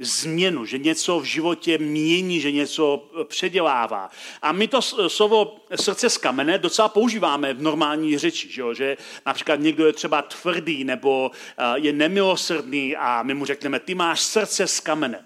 změnu, 0.00 0.64
že 0.64 0.78
něco 0.78 1.20
v 1.20 1.24
životě 1.24 1.78
mění, 1.78 2.40
že 2.40 2.52
něco 2.52 3.10
eh, 3.20 3.24
předělává. 3.24 4.10
A 4.42 4.52
my 4.52 4.68
to 4.68 4.82
slovo 5.08 5.56
srdce 5.74 6.10
z 6.10 6.18
kamene 6.18 6.58
docela 6.58 6.88
používáme 6.88 7.54
v 7.54 7.62
normální 7.62 8.18
řeči, 8.18 8.52
že, 8.52 8.60
jo? 8.60 8.74
že 8.74 8.96
například 9.26 9.60
někdo 9.60 9.86
je 9.86 9.92
třeba 9.92 10.22
tvrdý 10.22 10.84
nebo 10.84 11.30
eh, 11.34 11.64
je 11.74 11.92
nemilosrdný 11.92 12.96
a 12.96 13.22
my 13.22 13.34
mu 13.34 13.44
řekneme, 13.44 13.80
ty 13.80 13.94
máš 13.94 14.20
srdce 14.20 14.66
z 14.66 14.80
kamene. 14.80 15.24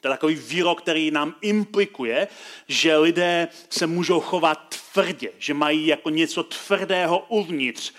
To 0.00 0.08
je 0.08 0.12
takový 0.12 0.34
výrok, 0.34 0.82
který 0.82 1.10
nám 1.10 1.34
implikuje, 1.40 2.28
že 2.68 2.96
lidé 2.96 3.48
se 3.70 3.86
můžou 3.86 4.20
chovat 4.20 4.74
tvrdě, 4.92 5.30
že 5.38 5.54
mají 5.54 5.86
jako 5.86 6.10
něco 6.10 6.42
tvrdého 6.42 7.26
uvnitř. 7.28 7.92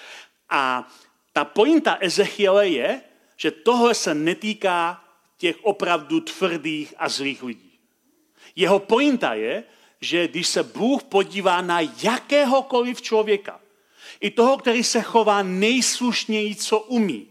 A 0.50 0.88
ta 1.34 1.46
pointa 1.46 1.98
Ezechiele 2.00 2.67
je, 2.67 3.01
že 3.38 3.51
tohle 3.51 3.93
se 3.93 4.13
netýká 4.13 5.07
těch 5.38 5.56
opravdu 5.62 6.20
tvrdých 6.20 6.94
a 6.98 7.10
zlých 7.10 7.44
lidí. 7.44 7.79
Jeho 8.56 8.79
pointa 8.79 9.34
je, 9.34 9.63
že 10.01 10.27
když 10.27 10.48
se 10.48 10.63
Bůh 10.63 11.03
podívá 11.03 11.62
na 11.62 11.79
jakéhokoliv 11.82 13.01
člověka, 13.01 13.60
i 14.20 14.32
toho, 14.32 14.58
který 14.58 14.84
se 14.84 15.01
chová 15.01 15.44
nejslušněji, 15.44 16.56
co 16.56 16.79
umí, 16.79 17.27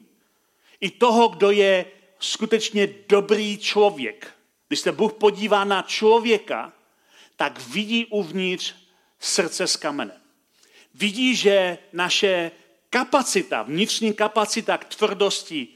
i 0.81 0.91
toho, 0.91 1.29
kdo 1.29 1.51
je 1.51 1.85
skutečně 2.19 2.95
dobrý 3.09 3.59
člověk, 3.59 4.35
když 4.69 4.81
se 4.81 4.93
Bůh 4.93 5.13
podívá 5.13 5.65
na 5.65 5.83
člověka, 5.83 6.73
tak 7.37 7.61
vidí 7.61 8.07
uvnitř 8.07 8.75
srdce 9.21 9.67
z 9.67 9.77
kamene. 9.77 10.21
Vidí, 10.95 11.37
že 11.37 11.79
naše 11.93 12.51
kapacita, 12.91 13.63
vnitřní 13.63 14.15
kapacita 14.15 14.79
k 14.79 14.85
tvrdosti 14.85 15.69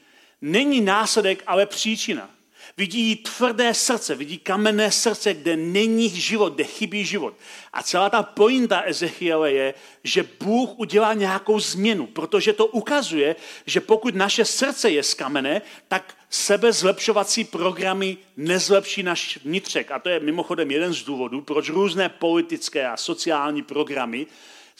není 0.43 0.81
následek, 0.81 1.43
ale 1.47 1.67
příčina. 1.67 2.31
Vidí 2.77 3.17
tvrdé 3.17 3.75
srdce, 3.75 4.15
vidí 4.15 4.39
kamenné 4.39 4.91
srdce, 4.91 5.35
kde 5.35 5.57
není 5.57 6.09
život, 6.09 6.55
kde 6.55 6.65
chybí 6.65 7.05
život. 7.05 7.35
A 7.73 7.83
celá 7.83 8.11
ta 8.11 8.23
pointa 8.23 8.81
Ezechiele 8.81 9.53
je, 9.53 9.75
že 10.05 10.29
Bůh 10.41 10.71
udělá 10.77 11.15
nějakou 11.15 11.61
změnu, 11.61 12.07
protože 12.07 12.53
to 12.53 12.67
ukazuje, 12.67 13.37
že 13.67 13.81
pokud 13.81 14.15
naše 14.15 14.45
srdce 14.45 14.91
je 14.91 15.03
z 15.03 15.15
kamene, 15.15 15.63
tak 15.89 16.15
sebe 16.31 16.73
zlepšovací 16.73 17.45
programy 17.45 18.17
nezlepší 18.37 19.03
náš 19.03 19.39
vnitřek. 19.45 19.91
A 19.91 19.99
to 19.99 20.09
je 20.09 20.21
mimochodem 20.21 20.71
jeden 20.71 20.95
z 20.95 21.03
důvodů, 21.03 21.41
proč 21.41 21.69
různé 21.69 22.09
politické 22.09 22.89
a 22.89 22.97
sociální 22.97 23.63
programy 23.63 24.27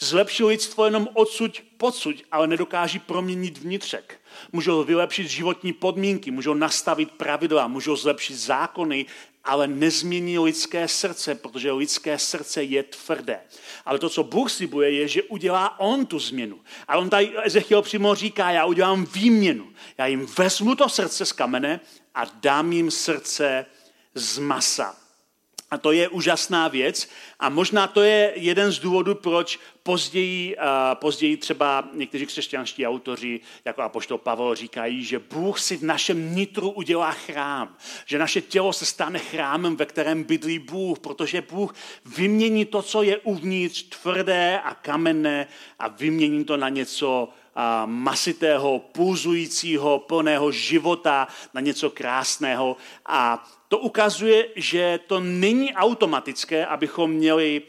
zlepší 0.01 0.43
lidstvo 0.43 0.85
jenom 0.85 1.07
odsud 1.13 1.61
pocud, 1.77 2.15
ale 2.31 2.47
nedokáží 2.47 2.99
proměnit 2.99 3.57
vnitřek. 3.57 4.19
Můžou 4.51 4.83
vylepšit 4.83 5.27
životní 5.27 5.73
podmínky, 5.73 6.31
můžou 6.31 6.53
nastavit 6.53 7.11
pravidla, 7.11 7.67
můžou 7.67 7.95
zlepšit 7.95 8.35
zákony, 8.35 9.05
ale 9.43 9.67
nezmění 9.67 10.39
lidské 10.39 10.87
srdce, 10.87 11.35
protože 11.35 11.71
lidské 11.71 12.19
srdce 12.19 12.63
je 12.63 12.83
tvrdé. 12.83 13.39
Ale 13.85 13.99
to, 13.99 14.09
co 14.09 14.23
Bůh 14.23 14.51
slibuje, 14.51 14.91
je, 14.91 15.07
že 15.07 15.23
udělá 15.23 15.79
On 15.79 16.05
tu 16.05 16.19
změnu. 16.19 16.59
A 16.87 16.97
on 16.97 17.09
tady 17.09 17.33
Ezechiel 17.43 17.81
přímo 17.81 18.15
říká, 18.15 18.51
já 18.51 18.65
udělám 18.65 19.05
výměnu. 19.05 19.67
Já 19.97 20.05
jim 20.05 20.25
vezmu 20.37 20.75
to 20.75 20.89
srdce 20.89 21.25
z 21.25 21.31
kamene 21.31 21.79
a 22.15 22.25
dám 22.25 22.73
jim 22.73 22.91
srdce 22.91 23.65
z 24.15 24.37
masa. 24.37 25.00
A 25.71 25.77
to 25.77 25.91
je 25.91 26.09
úžasná 26.09 26.67
věc 26.67 27.09
a 27.39 27.49
možná 27.49 27.87
to 27.87 28.01
je 28.01 28.33
jeden 28.35 28.71
z 28.71 28.79
důvodů, 28.79 29.15
proč 29.15 29.59
později, 29.83 30.55
uh, 30.55 30.63
později 30.93 31.37
třeba 31.37 31.89
někteří 31.93 32.25
křesťanští 32.25 32.87
autoři, 32.87 33.39
jako 33.65 33.81
apoštol 33.81 34.17
Pavel, 34.17 34.55
říkají, 34.55 35.03
že 35.03 35.19
Bůh 35.19 35.59
si 35.59 35.77
v 35.77 35.83
našem 35.83 36.35
nitru 36.35 36.69
udělá 36.69 37.11
chrám, 37.11 37.75
že 38.05 38.19
naše 38.19 38.41
tělo 38.41 38.73
se 38.73 38.85
stane 38.85 39.19
chrámem, 39.19 39.75
ve 39.75 39.85
kterém 39.85 40.23
bydlí 40.23 40.59
Bůh, 40.59 40.99
protože 40.99 41.41
Bůh 41.41 41.75
vymění 42.05 42.65
to, 42.65 42.81
co 42.81 43.03
je 43.03 43.17
uvnitř 43.17 43.83
tvrdé 43.83 44.59
a 44.59 44.73
kamenné 44.73 45.47
a 45.79 45.87
vymění 45.87 46.45
to 46.45 46.57
na 46.57 46.69
něco 46.69 47.29
masitého, 47.85 48.79
pulzujícího, 48.79 49.99
plného 49.99 50.51
života, 50.51 51.27
na 51.53 51.61
něco 51.61 51.89
krásného. 51.89 52.77
A 53.05 53.43
to 53.71 53.77
ukazuje, 53.77 54.47
že 54.55 54.99
to 55.07 55.19
není 55.19 55.73
automatické, 55.73 56.65
abychom 56.65 57.11
měli 57.11 57.61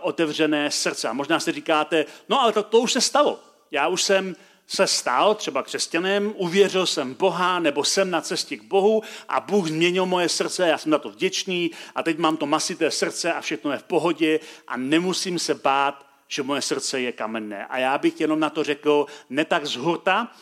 otevřené 0.00 0.70
srdce. 0.70 1.08
A 1.08 1.12
možná 1.12 1.40
si 1.40 1.52
říkáte, 1.52 2.04
no 2.28 2.40
ale 2.40 2.52
to, 2.52 2.62
to 2.62 2.80
už 2.80 2.92
se 2.92 3.00
stalo. 3.00 3.40
Já 3.70 3.88
už 3.88 4.02
jsem 4.02 4.36
se 4.66 4.86
stal 4.86 5.34
třeba 5.34 5.62
křesťanem, 5.62 6.32
uvěřil 6.36 6.86
jsem 6.86 7.14
Boha, 7.14 7.58
nebo 7.58 7.84
jsem 7.84 8.10
na 8.10 8.20
cestě 8.20 8.56
k 8.56 8.62
Bohu 8.62 9.02
a 9.28 9.40
Bůh 9.40 9.68
změnil 9.68 10.06
moje 10.06 10.28
srdce, 10.28 10.68
já 10.68 10.78
jsem 10.78 10.92
na 10.92 10.98
to 10.98 11.10
vděčný 11.10 11.70
a 11.94 12.02
teď 12.02 12.18
mám 12.18 12.36
to 12.36 12.46
masité 12.46 12.90
srdce 12.90 13.32
a 13.32 13.40
všechno 13.40 13.72
je 13.72 13.78
v 13.78 13.82
pohodě 13.82 14.40
a 14.68 14.76
nemusím 14.76 15.38
se 15.38 15.54
bát 15.54 16.12
že 16.28 16.42
moje 16.42 16.62
srdce 16.62 17.00
je 17.00 17.12
kamenné. 17.12 17.66
A 17.66 17.78
já 17.78 17.98
bych 17.98 18.20
jenom 18.20 18.40
na 18.40 18.50
to 18.50 18.64
řekl, 18.64 19.06
ne 19.30 19.44
tak 19.44 19.66
z 19.66 19.76
hurta, 19.76 20.32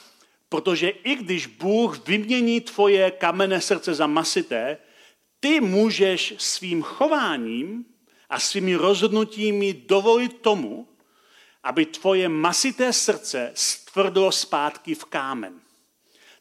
protože 0.51 0.89
i 0.89 1.15
když 1.15 1.47
Bůh 1.47 2.07
vymění 2.07 2.61
tvoje 2.61 3.11
kamenné 3.11 3.61
srdce 3.61 3.95
za 3.95 4.07
masité, 4.07 4.79
ty 5.41 5.61
můžeš 5.61 6.35
svým 6.39 6.83
chováním 6.83 7.85
a 8.31 8.41
svými 8.41 8.75
rozhodnutími 8.75 9.73
dovolit 9.73 10.41
tomu, 10.41 10.89
aby 11.63 11.87
tvoje 11.87 12.29
masité 12.29 12.93
srdce 12.93 13.53
stvrdlo 13.55 14.33
zpátky 14.33 14.95
v 14.95 15.05
kámen. 15.05 15.61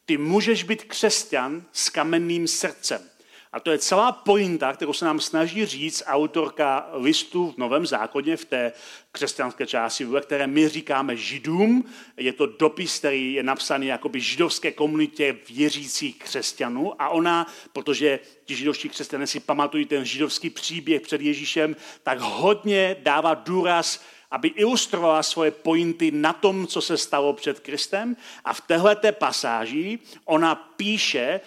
Ty 0.04 0.16
můžeš 0.16 0.62
být 0.62 0.84
křesťan 0.84 1.64
s 1.72 1.88
kamenným 1.88 2.48
srdcem. 2.48 3.09
A 3.52 3.60
to 3.60 3.70
je 3.70 3.78
celá 3.78 4.12
pointa, 4.12 4.72
kterou 4.72 4.92
se 4.92 5.04
nám 5.04 5.20
snaží 5.20 5.66
říct 5.66 6.02
autorka 6.06 6.88
listu 6.92 7.50
v 7.50 7.56
Novém 7.56 7.86
zákoně 7.86 8.36
v 8.36 8.44
té 8.44 8.72
křesťanské 9.12 9.66
části, 9.66 10.04
ve 10.04 10.20
které 10.20 10.46
my 10.46 10.68
říkáme 10.68 11.16
židům. 11.16 11.84
Je 12.16 12.32
to 12.32 12.46
dopis, 12.46 12.98
který 12.98 13.32
je 13.34 13.42
napsaný 13.42 13.86
jakoby 13.86 14.20
židovské 14.20 14.72
komunitě 14.72 15.36
věřících 15.50 16.18
křesťanů 16.18 17.02
a 17.02 17.08
ona, 17.08 17.46
protože 17.72 18.18
ti 18.44 18.54
židovští 18.54 18.88
křesťané 18.88 19.26
si 19.26 19.40
pamatují 19.40 19.86
ten 19.86 20.04
židovský 20.04 20.50
příběh 20.50 21.02
před 21.02 21.20
Ježíšem, 21.20 21.76
tak 22.02 22.18
hodně 22.20 22.96
dává 23.02 23.34
důraz 23.34 24.00
aby 24.30 24.48
ilustrovala 24.48 25.22
svoje 25.22 25.50
pointy 25.50 26.10
na 26.10 26.32
tom, 26.32 26.66
co 26.66 26.82
se 26.82 26.98
stalo 26.98 27.32
před 27.32 27.60
Kristem. 27.60 28.16
A 28.44 28.52
v 28.52 28.60
téhleté 28.60 29.12
pasáži 29.12 29.98
ona 30.24 30.54
píše 30.54 31.40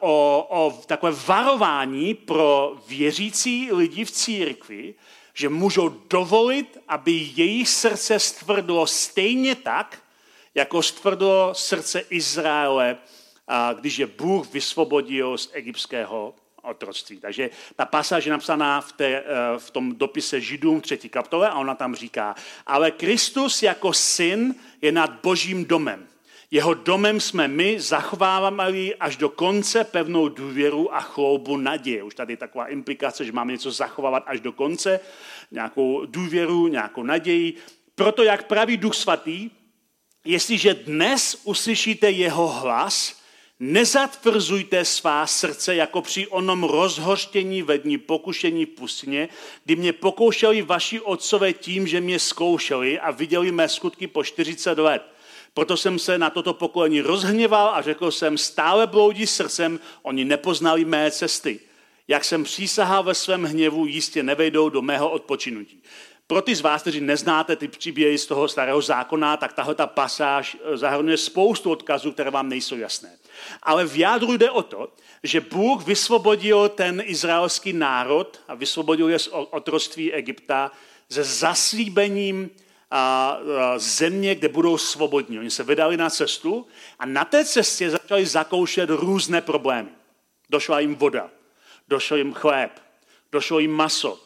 o, 0.00 0.46
o 0.50 0.82
takové 0.86 1.12
varování 1.26 2.14
pro 2.14 2.76
věřící 2.88 3.72
lidi 3.72 4.04
v 4.04 4.10
církvi, 4.10 4.94
že 5.34 5.48
můžou 5.48 5.88
dovolit, 5.88 6.78
aby 6.88 7.30
jejich 7.36 7.68
srdce 7.68 8.18
stvrdlo 8.18 8.86
stejně 8.86 9.54
tak, 9.54 10.02
jako 10.54 10.82
stvrdlo 10.82 11.54
srdce 11.54 12.00
Izraele, 12.00 12.96
když 13.80 13.98
je 13.98 14.06
Bůh 14.06 14.52
vysvobodil 14.52 15.38
z 15.38 15.50
egyptského 15.52 16.34
otroctví. 16.64 17.20
Takže 17.20 17.50
ta 17.76 17.84
pasáž 17.84 18.24
je 18.24 18.32
napsaná 18.32 18.80
v, 18.80 18.92
té, 18.92 19.06
eh, 19.06 19.24
v 19.58 19.70
tom 19.70 19.94
dopise 19.94 20.40
Židům 20.40 20.80
v 20.80 20.82
třetí 20.82 21.08
kapitole 21.08 21.48
a 21.48 21.58
ona 21.58 21.74
tam 21.74 21.94
říká, 21.94 22.34
ale 22.66 22.90
Kristus 22.90 23.62
jako 23.62 23.92
syn 23.92 24.54
je 24.82 24.92
nad 24.92 25.10
božím 25.22 25.64
domem. 25.64 26.06
Jeho 26.50 26.74
domem 26.74 27.20
jsme 27.20 27.48
my, 27.48 27.80
zachováváme 27.80 28.64
až 29.00 29.16
do 29.16 29.28
konce 29.28 29.84
pevnou 29.84 30.28
důvěru 30.28 30.94
a 30.94 31.00
chloubu 31.00 31.56
naděje. 31.56 32.02
Už 32.02 32.14
tady 32.14 32.32
je 32.32 32.36
taková 32.36 32.66
implikace, 32.66 33.24
že 33.24 33.32
máme 33.32 33.52
něco 33.52 33.70
zachovávat 33.70 34.22
až 34.26 34.40
do 34.40 34.52
konce, 34.52 35.00
nějakou 35.50 36.06
důvěru, 36.06 36.68
nějakou 36.68 37.02
naději. 37.02 37.54
Proto, 37.94 38.22
jak 38.22 38.46
praví 38.46 38.76
Duch 38.76 38.94
Svatý, 38.94 39.50
jestliže 40.24 40.74
dnes 40.74 41.40
uslyšíte 41.44 42.10
jeho 42.10 42.48
hlas, 42.48 43.23
Nezatvrzujte 43.60 44.84
svá 44.84 45.26
srdce 45.26 45.74
jako 45.74 46.02
při 46.02 46.26
onom 46.26 46.64
rozhořtění 46.64 47.62
ve 47.62 47.78
dní 47.78 47.98
pokušení 47.98 48.66
v 48.66 48.68
pustině, 48.68 49.28
kdy 49.64 49.76
mě 49.76 49.92
pokoušeli 49.92 50.62
vaši 50.62 51.00
otcové 51.00 51.52
tím, 51.52 51.86
že 51.86 52.00
mě 52.00 52.18
zkoušeli 52.18 53.00
a 53.00 53.10
viděli 53.10 53.52
mé 53.52 53.68
skutky 53.68 54.06
po 54.06 54.24
40 54.24 54.78
let. 54.78 55.02
Proto 55.54 55.76
jsem 55.76 55.98
se 55.98 56.18
na 56.18 56.30
toto 56.30 56.54
pokolení 56.54 57.00
rozhněval 57.00 57.68
a 57.68 57.82
řekl 57.82 58.10
jsem, 58.10 58.38
stále 58.38 58.86
bloudí 58.86 59.26
srdcem, 59.26 59.80
oni 60.02 60.24
nepoznali 60.24 60.84
mé 60.84 61.10
cesty. 61.10 61.60
Jak 62.08 62.24
jsem 62.24 62.44
přísahal 62.44 63.02
ve 63.02 63.14
svém 63.14 63.44
hněvu, 63.44 63.86
jistě 63.86 64.22
nevejdou 64.22 64.68
do 64.68 64.82
mého 64.82 65.10
odpočinutí. 65.10 65.82
Pro 66.26 66.42
ty 66.42 66.54
z 66.54 66.60
vás, 66.60 66.82
kteří 66.82 67.00
neznáte 67.00 67.56
ty 67.56 67.68
příběhy 67.68 68.18
z 68.18 68.26
toho 68.26 68.48
starého 68.48 68.82
zákona, 68.82 69.36
tak 69.36 69.52
tahle 69.52 69.74
ta 69.74 69.86
pasáž 69.86 70.56
eh, 70.64 70.76
zahrnuje 70.76 71.16
spoustu 71.16 71.70
odkazů, 71.70 72.12
které 72.12 72.30
vám 72.30 72.48
nejsou 72.48 72.76
jasné. 72.76 73.10
Ale 73.62 73.86
v 73.86 73.96
jádru 73.96 74.32
jde 74.32 74.50
o 74.50 74.62
to, 74.62 74.88
že 75.22 75.40
Bůh 75.40 75.86
vysvobodil 75.86 76.68
ten 76.68 77.02
izraelský 77.04 77.72
národ 77.72 78.40
a 78.48 78.54
vysvobodil 78.54 79.08
je 79.08 79.18
z 79.18 79.28
otroství 79.32 80.12
Egypta 80.12 80.72
se 81.10 81.24
zaslíbením 81.24 82.50
a, 82.90 83.38
země, 83.76 84.34
kde 84.34 84.48
budou 84.48 84.78
svobodní. 84.78 85.38
Oni 85.38 85.50
se 85.50 85.62
vydali 85.62 85.96
na 85.96 86.10
cestu 86.10 86.66
a 86.98 87.06
na 87.06 87.24
té 87.24 87.44
cestě 87.44 87.90
začali 87.90 88.26
zakoušet 88.26 88.90
různé 88.90 89.40
problémy. 89.40 89.88
Došla 90.50 90.80
jim 90.80 90.94
voda, 90.94 91.30
došel 91.88 92.16
jim 92.16 92.32
chléb, 92.32 92.70
došlo 93.32 93.58
jim 93.58 93.70
maso, 93.70 94.20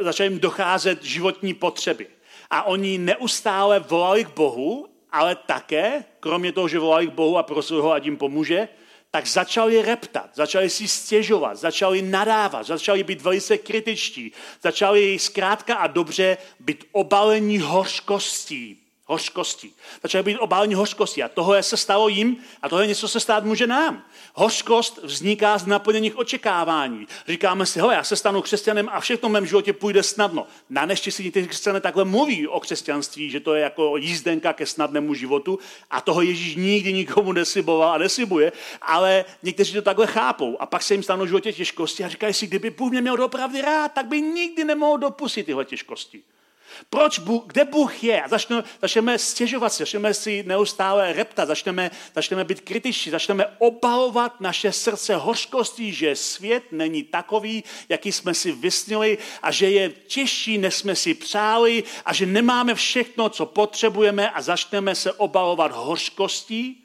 začaly 0.00 0.28
jim 0.28 0.38
docházet 0.38 1.02
životní 1.04 1.54
potřeby. 1.54 2.06
A 2.50 2.62
oni 2.62 2.98
neustále 2.98 3.78
volali 3.80 4.24
k 4.24 4.28
Bohu, 4.28 4.88
ale 5.12 5.36
také, 5.36 6.04
kromě 6.20 6.52
toho, 6.52 6.68
že 6.68 6.78
volali 6.78 7.06
k 7.06 7.12
Bohu 7.12 7.38
a 7.38 7.42
prosili 7.42 7.80
ho, 7.80 7.92
ať 7.92 8.04
jim 8.04 8.16
pomůže, 8.16 8.68
tak 9.10 9.26
začali 9.26 9.82
reptat, 9.82 10.30
začali 10.34 10.70
si 10.70 10.88
stěžovat, 10.88 11.56
začali 11.56 12.02
nadávat, 12.02 12.66
začali 12.66 13.04
být 13.04 13.22
velice 13.22 13.58
kritičtí, 13.58 14.32
začali 14.62 15.18
zkrátka 15.18 15.74
a 15.74 15.86
dobře 15.86 16.36
být 16.60 16.84
obalení 16.92 17.58
hořkostí 17.58 18.81
hořkostí. 19.06 19.74
Začali 20.02 20.24
být 20.24 20.38
obálení 20.38 20.74
hořkostí 20.74 21.22
a 21.22 21.28
tohle 21.28 21.62
se 21.62 21.76
stalo 21.76 22.08
jim 22.08 22.36
a 22.62 22.68
tohle 22.68 22.86
něco 22.86 23.08
se 23.08 23.20
stát 23.20 23.44
může 23.44 23.66
nám. 23.66 24.04
Hořkost 24.34 24.98
vzniká 25.02 25.58
z 25.58 25.66
naplněných 25.66 26.18
očekávání. 26.18 27.06
Říkáme 27.28 27.66
si, 27.66 27.78
hele, 27.78 27.94
já 27.94 28.04
se 28.04 28.16
stanu 28.16 28.42
křesťanem 28.42 28.88
a 28.92 29.00
všechno 29.00 29.28
v 29.28 29.32
mém 29.32 29.46
životě 29.46 29.72
půjde 29.72 30.02
snadno. 30.02 30.46
Na 30.70 30.86
neštěstí 30.86 31.30
ty 31.30 31.46
křesťané 31.46 31.80
takhle 31.80 32.04
mluví 32.04 32.48
o 32.48 32.60
křesťanství, 32.60 33.30
že 33.30 33.40
to 33.40 33.54
je 33.54 33.62
jako 33.62 33.96
jízdenka 33.96 34.52
ke 34.52 34.66
snadnému 34.66 35.14
životu 35.14 35.58
a 35.90 36.00
toho 36.00 36.22
Ježíš 36.22 36.56
nikdy 36.56 36.92
nikomu 36.92 37.32
nesliboval 37.32 37.92
a 37.92 37.98
neslibuje, 37.98 38.52
ale 38.82 39.24
někteří 39.42 39.72
to 39.72 39.82
takhle 39.82 40.06
chápou 40.06 40.56
a 40.60 40.66
pak 40.66 40.82
se 40.82 40.94
jim 40.94 41.02
stanou 41.02 41.24
v 41.24 41.28
životě 41.28 41.52
těžkosti 41.52 42.04
a 42.04 42.08
říkají 42.08 42.34
si, 42.34 42.46
kdyby 42.46 42.70
Bůh 42.70 42.90
mě 42.90 43.00
měl 43.00 43.24
opravdu 43.24 43.60
rád, 43.60 43.92
tak 43.92 44.06
by 44.06 44.20
nikdy 44.20 44.64
nemohl 44.64 44.98
dopustit 44.98 45.46
tyhle 45.46 45.64
těžkosti. 45.64 46.22
Proč 46.90 47.18
Bůh, 47.18 47.42
kde 47.46 47.64
Bůh 47.64 48.04
je? 48.04 48.22
A 48.22 48.28
začneme, 48.28 48.64
začneme 48.82 49.18
stěžovat 49.18 49.72
si, 49.72 49.82
začneme 49.82 50.14
si 50.14 50.44
neustále 50.46 51.12
reptat, 51.12 51.48
začneme, 51.48 51.90
začneme 52.14 52.44
být 52.44 52.60
kritičtí, 52.60 53.10
začneme 53.10 53.46
obalovat 53.58 54.40
naše 54.40 54.72
srdce 54.72 55.16
hořkostí, 55.16 55.92
že 55.92 56.16
svět 56.16 56.62
není 56.72 57.02
takový, 57.02 57.64
jaký 57.88 58.12
jsme 58.12 58.34
si 58.34 58.52
vysnili 58.52 59.18
a 59.42 59.50
že 59.50 59.70
je 59.70 59.88
těžší, 59.88 60.58
než 60.58 60.74
jsme 60.74 60.96
si 60.96 61.14
přáli 61.14 61.84
a 62.04 62.12
že 62.12 62.26
nemáme 62.26 62.74
všechno, 62.74 63.28
co 63.28 63.46
potřebujeme 63.46 64.30
a 64.30 64.42
začneme 64.42 64.94
se 64.94 65.12
obalovat 65.12 65.72
hořkostí. 65.72 66.78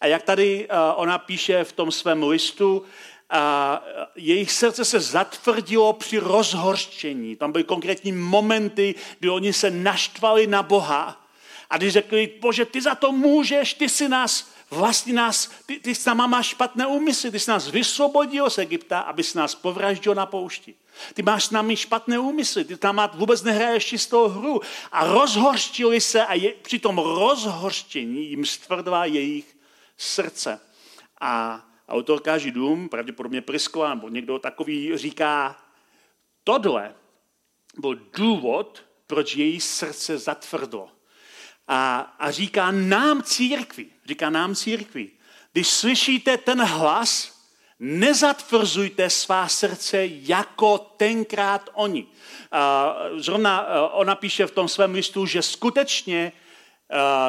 A 0.00 0.06
jak 0.06 0.22
tady 0.22 0.68
uh, 0.68 0.76
ona 0.96 1.18
píše 1.18 1.64
v 1.64 1.72
tom 1.72 1.92
svém 1.92 2.22
listu, 2.22 2.84
a 3.30 3.82
jejich 4.16 4.52
srdce 4.52 4.84
se 4.84 5.00
zatvrdilo 5.00 5.92
při 5.92 6.18
rozhorčení. 6.18 7.36
Tam 7.36 7.52
byly 7.52 7.64
konkrétní 7.64 8.12
momenty, 8.12 8.94
kdy 9.18 9.30
oni 9.30 9.52
se 9.52 9.70
naštvali 9.70 10.46
na 10.46 10.62
Boha 10.62 11.24
a 11.70 11.76
když 11.76 11.92
řekli, 11.92 12.32
bože, 12.40 12.64
ty 12.64 12.80
za 12.80 12.94
to 12.94 13.12
můžeš, 13.12 13.74
ty 13.74 13.88
si 13.88 14.08
nás, 14.08 14.50
vlastně 14.70 15.12
nás, 15.12 15.50
ty, 15.66 15.80
ty 15.80 15.94
s 15.94 16.04
náma 16.04 16.26
máš 16.26 16.46
špatné 16.46 16.86
úmysly, 16.86 17.30
ty 17.30 17.40
jsi 17.40 17.50
nás 17.50 17.68
vysvobodil 17.68 18.50
z 18.50 18.58
Egypta, 18.58 19.00
aby 19.00 19.22
si 19.22 19.38
nás 19.38 19.54
povraždil 19.54 20.14
na 20.14 20.26
poušti. 20.26 20.74
Ty 21.14 21.22
máš 21.22 21.44
s 21.44 21.50
námi 21.50 21.76
špatné 21.76 22.18
úmysly, 22.18 22.64
ty 22.64 22.76
tam 22.76 23.10
vůbec 23.14 23.42
nehraješ 23.42 23.84
čistou 23.84 24.28
hru. 24.28 24.60
A 24.92 25.06
rozhorštili 25.06 26.00
se 26.00 26.26
a 26.26 26.34
je, 26.34 26.54
při 26.62 26.78
tom 26.78 26.98
rozhorštění 26.98 28.30
jim 28.30 28.46
stvrdla 28.46 29.04
jejich 29.04 29.56
srdce. 29.98 30.60
A 31.20 31.62
autorka 31.88 32.38
Židům, 32.38 32.88
pravděpodobně 32.88 33.40
Priskova 33.40 33.94
nebo 33.94 34.08
někdo 34.08 34.38
takový, 34.38 34.98
říká, 34.98 35.56
tohle 36.44 36.94
byl 37.78 37.94
důvod, 38.16 38.84
proč 39.06 39.36
její 39.36 39.60
srdce 39.60 40.18
zatvrdlo. 40.18 40.88
A, 41.68 41.98
a 42.18 42.30
říká 42.30 42.70
nám 42.70 43.22
církvi, 43.22 43.86
říká 44.04 44.30
nám 44.30 44.54
církvi, 44.54 45.10
když 45.52 45.68
slyšíte 45.68 46.36
ten 46.36 46.62
hlas, 46.62 47.34
nezatvrzujte 47.78 49.10
svá 49.10 49.48
srdce 49.48 50.06
jako 50.06 50.78
tenkrát 50.78 51.70
oni. 51.72 52.06
A 52.52 52.94
zrovna 53.16 53.66
ona 53.92 54.14
píše 54.14 54.46
v 54.46 54.50
tom 54.50 54.68
svém 54.68 54.94
listu, 54.94 55.26
že 55.26 55.42
skutečně 55.42 56.32
Eh, 56.32 56.43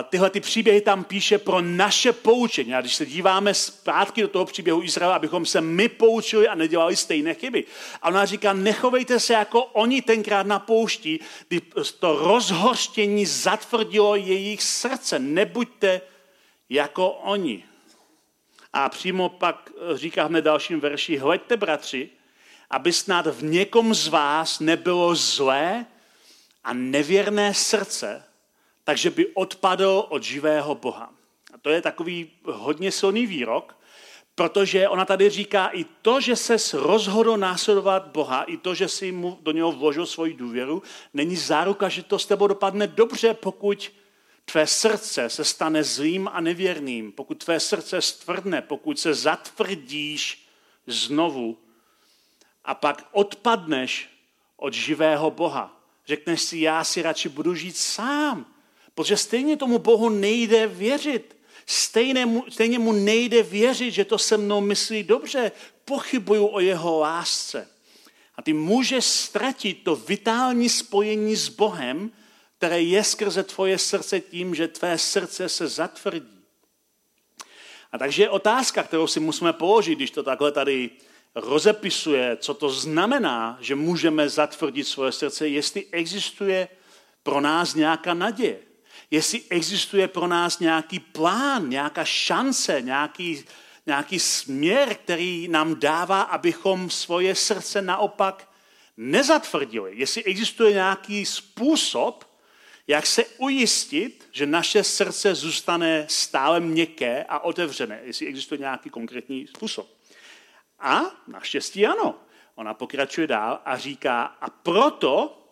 tyhle 0.10 0.30
ty 0.30 0.40
příběhy 0.40 0.82
tam 0.82 1.04
píše 1.04 1.38
pro 1.38 1.62
naše 1.62 2.14
poučení. 2.14 2.76
A 2.76 2.82
když 2.82 2.96
se 2.96 3.06
díváme 3.06 3.54
zpátky 3.54 4.22
do 4.22 4.28
toho 4.28 4.46
příběhu 4.46 4.84
Izraela, 4.84 5.16
abychom 5.16 5.46
se 5.46 5.62
my 5.62 5.90
poučili 5.90 6.48
a 6.48 6.56
nedělali 6.56 6.96
stejné 6.96 7.34
chyby. 7.34 7.64
A 8.02 8.08
ona 8.08 8.26
říká, 8.26 8.54
nechovejte 8.54 9.20
se 9.20 9.34
jako 9.34 9.64
oni 9.64 10.02
tenkrát 10.02 10.48
na 10.48 10.60
poušti, 10.60 11.20
kdy 11.48 11.62
to 12.00 12.16
rozhořtění 12.16 13.26
zatvrdilo 13.26 14.16
jejich 14.16 14.64
srdce. 14.64 15.20
Nebuďte 15.20 16.02
jako 16.70 17.10
oni. 17.10 17.64
A 18.74 18.90
přímo 18.90 19.30
pak 19.30 19.72
eh, 19.78 19.98
říká 19.98 20.24
hned 20.24 20.42
dalším 20.42 20.80
verši, 20.80 21.18
hleďte 21.18 21.58
bratři, 21.58 22.10
aby 22.70 22.94
snad 22.94 23.28
v 23.28 23.44
někom 23.44 23.94
z 23.94 24.08
vás 24.08 24.60
nebylo 24.60 25.16
zlé 25.16 25.86
a 26.64 26.74
nevěrné 26.74 27.54
srdce, 27.54 28.24
takže 28.86 29.10
by 29.10 29.28
odpadl 29.34 30.06
od 30.10 30.24
živého 30.24 30.76
Boha. 30.76 31.14
A 31.54 31.58
to 31.58 31.70
je 31.70 31.82
takový 31.82 32.32
hodně 32.44 32.92
silný 32.92 33.26
výrok, 33.26 33.78
protože 34.36 34.90
ona 34.90 35.06
tady 35.06 35.30
říká 35.30 35.68
i 35.68 35.84
to, 35.84 36.22
že 36.22 36.36
se 36.36 36.58
rozhodl 36.74 37.38
následovat 37.38 38.08
Boha, 38.08 38.44
i 38.44 38.58
to, 38.58 38.76
že 38.76 38.88
si 38.88 39.12
mu 39.12 39.40
do 39.42 39.52
něho 39.52 39.72
vložil 39.72 40.06
svoji 40.06 40.34
důvěru, 40.34 40.84
není 41.14 41.36
záruka, 41.36 41.90
že 41.90 42.04
to 42.04 42.20
s 42.20 42.26
tebou 42.26 42.48
dopadne 42.48 42.88
dobře, 42.88 43.34
pokud 43.34 43.92
tvé 44.46 44.68
srdce 44.68 45.30
se 45.30 45.44
stane 45.44 45.84
zlým 45.84 46.30
a 46.34 46.42
nevěrným, 46.42 47.12
pokud 47.12 47.44
tvé 47.44 47.60
srdce 47.60 48.02
stvrdne, 48.02 48.62
pokud 48.62 49.00
se 49.00 49.14
zatvrdíš 49.14 50.48
znovu 50.88 51.58
a 52.66 52.76
pak 52.76 53.08
odpadneš 53.12 54.10
od 54.58 54.74
živého 54.74 55.32
Boha. 55.32 55.82
Řekneš 56.06 56.42
si, 56.42 56.58
já 56.60 56.84
si 56.84 57.02
radši 57.02 57.30
budu 57.30 57.56
žít 57.56 57.78
sám, 57.78 58.55
Protože 58.96 59.18
stejně 59.18 59.58
tomu 59.58 59.80
Bohu 59.80 60.10
nejde 60.10 60.68
věřit. 60.68 61.38
Stejně 61.66 62.26
mu, 62.26 62.46
stejně 62.50 62.80
mu 62.80 62.92
nejde 62.92 63.44
věřit, 63.44 63.92
že 63.92 64.06
to 64.06 64.18
se 64.18 64.38
mnou 64.38 64.62
myslí 64.62 65.04
dobře. 65.04 65.52
Pochybuju 65.86 66.48
o 66.48 66.60
jeho 66.60 67.00
lásce. 67.00 67.68
A 68.36 68.42
ty 68.42 68.54
můžeš 68.54 69.06
ztratit 69.06 69.84
to 69.84 69.96
vitální 69.96 70.70
spojení 70.70 71.36
s 71.36 71.50
Bohem, 71.50 72.12
které 72.58 72.82
je 72.82 73.04
skrze 73.04 73.44
tvoje 73.44 73.78
srdce 73.78 74.20
tím, 74.20 74.56
že 74.56 74.68
tvé 74.68 74.98
srdce 74.98 75.50
se 75.50 75.68
zatvrdí. 75.68 76.42
A 77.92 77.98
takže 77.98 78.24
je 78.24 78.30
otázka, 78.30 78.84
kterou 78.84 79.08
si 79.08 79.20
musíme 79.20 79.54
položit, 79.54 79.96
když 79.96 80.12
to 80.12 80.24
takhle 80.24 80.52
tady 80.52 80.90
rozepisuje, 81.36 82.38
co 82.38 82.54
to 82.54 82.70
znamená, 82.70 83.58
že 83.62 83.76
můžeme 83.76 84.30
zatvrdit 84.30 84.88
svoje 84.88 85.12
srdce, 85.12 85.48
jestli 85.48 85.86
existuje 85.92 86.68
pro 87.24 87.42
nás 87.42 87.76
nějaká 87.76 88.14
naděje 88.14 88.60
jestli 89.12 89.42
existuje 89.50 90.08
pro 90.08 90.28
nás 90.28 90.60
nějaký 90.60 91.00
plán, 91.00 91.70
nějaká 91.70 92.06
šance, 92.06 92.82
nějaký, 92.82 93.44
nějaký 93.86 94.20
směr, 94.20 94.96
který 94.96 95.48
nám 95.48 95.80
dává, 95.80 96.22
abychom 96.22 96.90
svoje 96.90 97.36
srdce 97.36 97.82
naopak 97.82 98.50
nezatvrdili. 98.98 99.92
Jestli 99.96 100.24
existuje 100.24 100.74
nějaký 100.74 101.26
způsob, 101.26 102.36
jak 102.88 103.06
se 103.06 103.26
ujistit, 103.38 104.30
že 104.32 104.46
naše 104.46 104.84
srdce 104.84 105.36
zůstane 105.36 106.06
stále 106.10 106.60
měkké 106.60 107.24
a 107.24 107.40
otevřené, 107.40 108.02
jestli 108.04 108.28
existuje 108.28 108.60
nějaký 108.60 108.90
konkrétní 108.90 109.48
způsob. 109.48 109.88
A 110.80 111.02
naštěstí 111.28 111.86
ano. 111.88 112.16
Ona 112.56 112.74
pokračuje 112.74 113.28
dál 113.28 113.62
a 113.66 113.78
říká, 113.78 114.24
a 114.24 114.50
proto 114.50 115.45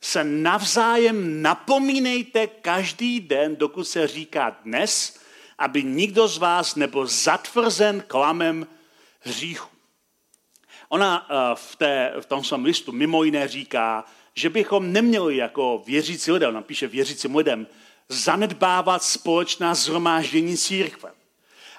se 0.00 0.24
navzájem 0.24 1.42
napomínejte 1.42 2.46
každý 2.46 3.20
den, 3.20 3.56
dokud 3.56 3.84
se 3.84 4.06
říká 4.06 4.56
dnes, 4.64 5.20
aby 5.58 5.82
nikdo 5.82 6.28
z 6.28 6.38
vás 6.38 6.74
nebyl 6.74 7.06
zatvrzen 7.06 8.04
klamem 8.06 8.66
hříchu. 9.20 9.68
Ona 10.88 11.26
eh, 11.30 11.34
v, 11.54 11.76
té, 11.76 12.12
v 12.20 12.26
tom 12.26 12.44
svém 12.44 12.64
listu 12.64 12.92
mimo 12.92 13.24
jiné 13.24 13.48
říká, 13.48 14.04
že 14.34 14.50
bychom 14.50 14.92
neměli 14.92 15.36
jako 15.36 15.82
věřící 15.86 16.32
lidé, 16.32 16.48
ona 16.48 16.62
píše 16.62 16.86
věřícím 16.86 17.36
lidem, 17.36 17.66
zanedbávat 18.08 19.02
společná 19.02 19.74
zhromáždění 19.74 20.56
církve. 20.56 21.10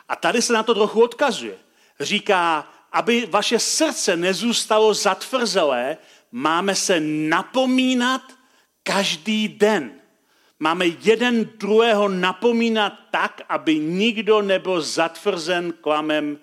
A 0.09 0.15
tady 0.15 0.41
se 0.41 0.53
na 0.53 0.63
to 0.63 0.73
trochu 0.73 1.03
odkazuje. 1.03 1.57
Říká, 1.99 2.71
aby 2.91 3.25
vaše 3.25 3.59
srdce 3.59 4.17
nezůstalo 4.17 4.93
zatvrzelé, 4.93 5.97
máme 6.31 6.75
se 6.75 6.99
napomínat 6.99 8.21
každý 8.83 9.47
den. 9.47 9.91
Máme 10.59 10.85
jeden 10.87 11.49
druhého 11.57 12.09
napomínat 12.09 12.93
tak, 13.11 13.41
aby 13.49 13.79
nikdo 13.79 14.41
nebyl 14.41 14.81
zatvrzen 14.81 15.73
klamem 15.81 16.39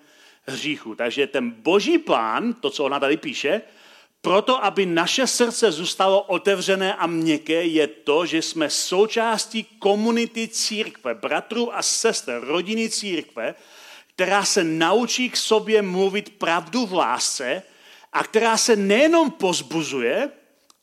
hříchu. 0.47 0.95
Takže 0.95 1.27
ten 1.27 1.51
boží 1.51 1.97
plán, 1.97 2.53
to, 2.53 2.69
co 2.69 2.85
ona 2.85 2.99
tady 2.99 3.17
píše, 3.17 3.61
proto, 4.21 4.65
aby 4.65 4.85
naše 4.85 5.27
srdce 5.27 5.71
zůstalo 5.71 6.21
otevřené 6.21 6.95
a 6.95 7.07
měkké, 7.07 7.65
je 7.65 7.87
to, 7.87 8.25
že 8.25 8.41
jsme 8.41 8.69
součástí 8.69 9.63
komunity 9.63 10.47
církve, 10.47 11.15
bratrů 11.15 11.75
a 11.75 11.81
sester, 11.81 12.41
rodiny 12.43 12.89
církve, 12.89 13.55
která 14.15 14.45
se 14.45 14.63
naučí 14.63 15.29
k 15.29 15.37
sobě 15.37 15.81
mluvit 15.81 16.29
pravdu 16.29 16.85
v 16.85 16.93
lásce 16.93 17.63
a 18.13 18.23
která 18.23 18.57
se 18.57 18.75
nejenom 18.75 19.31
pozbuzuje, 19.31 20.29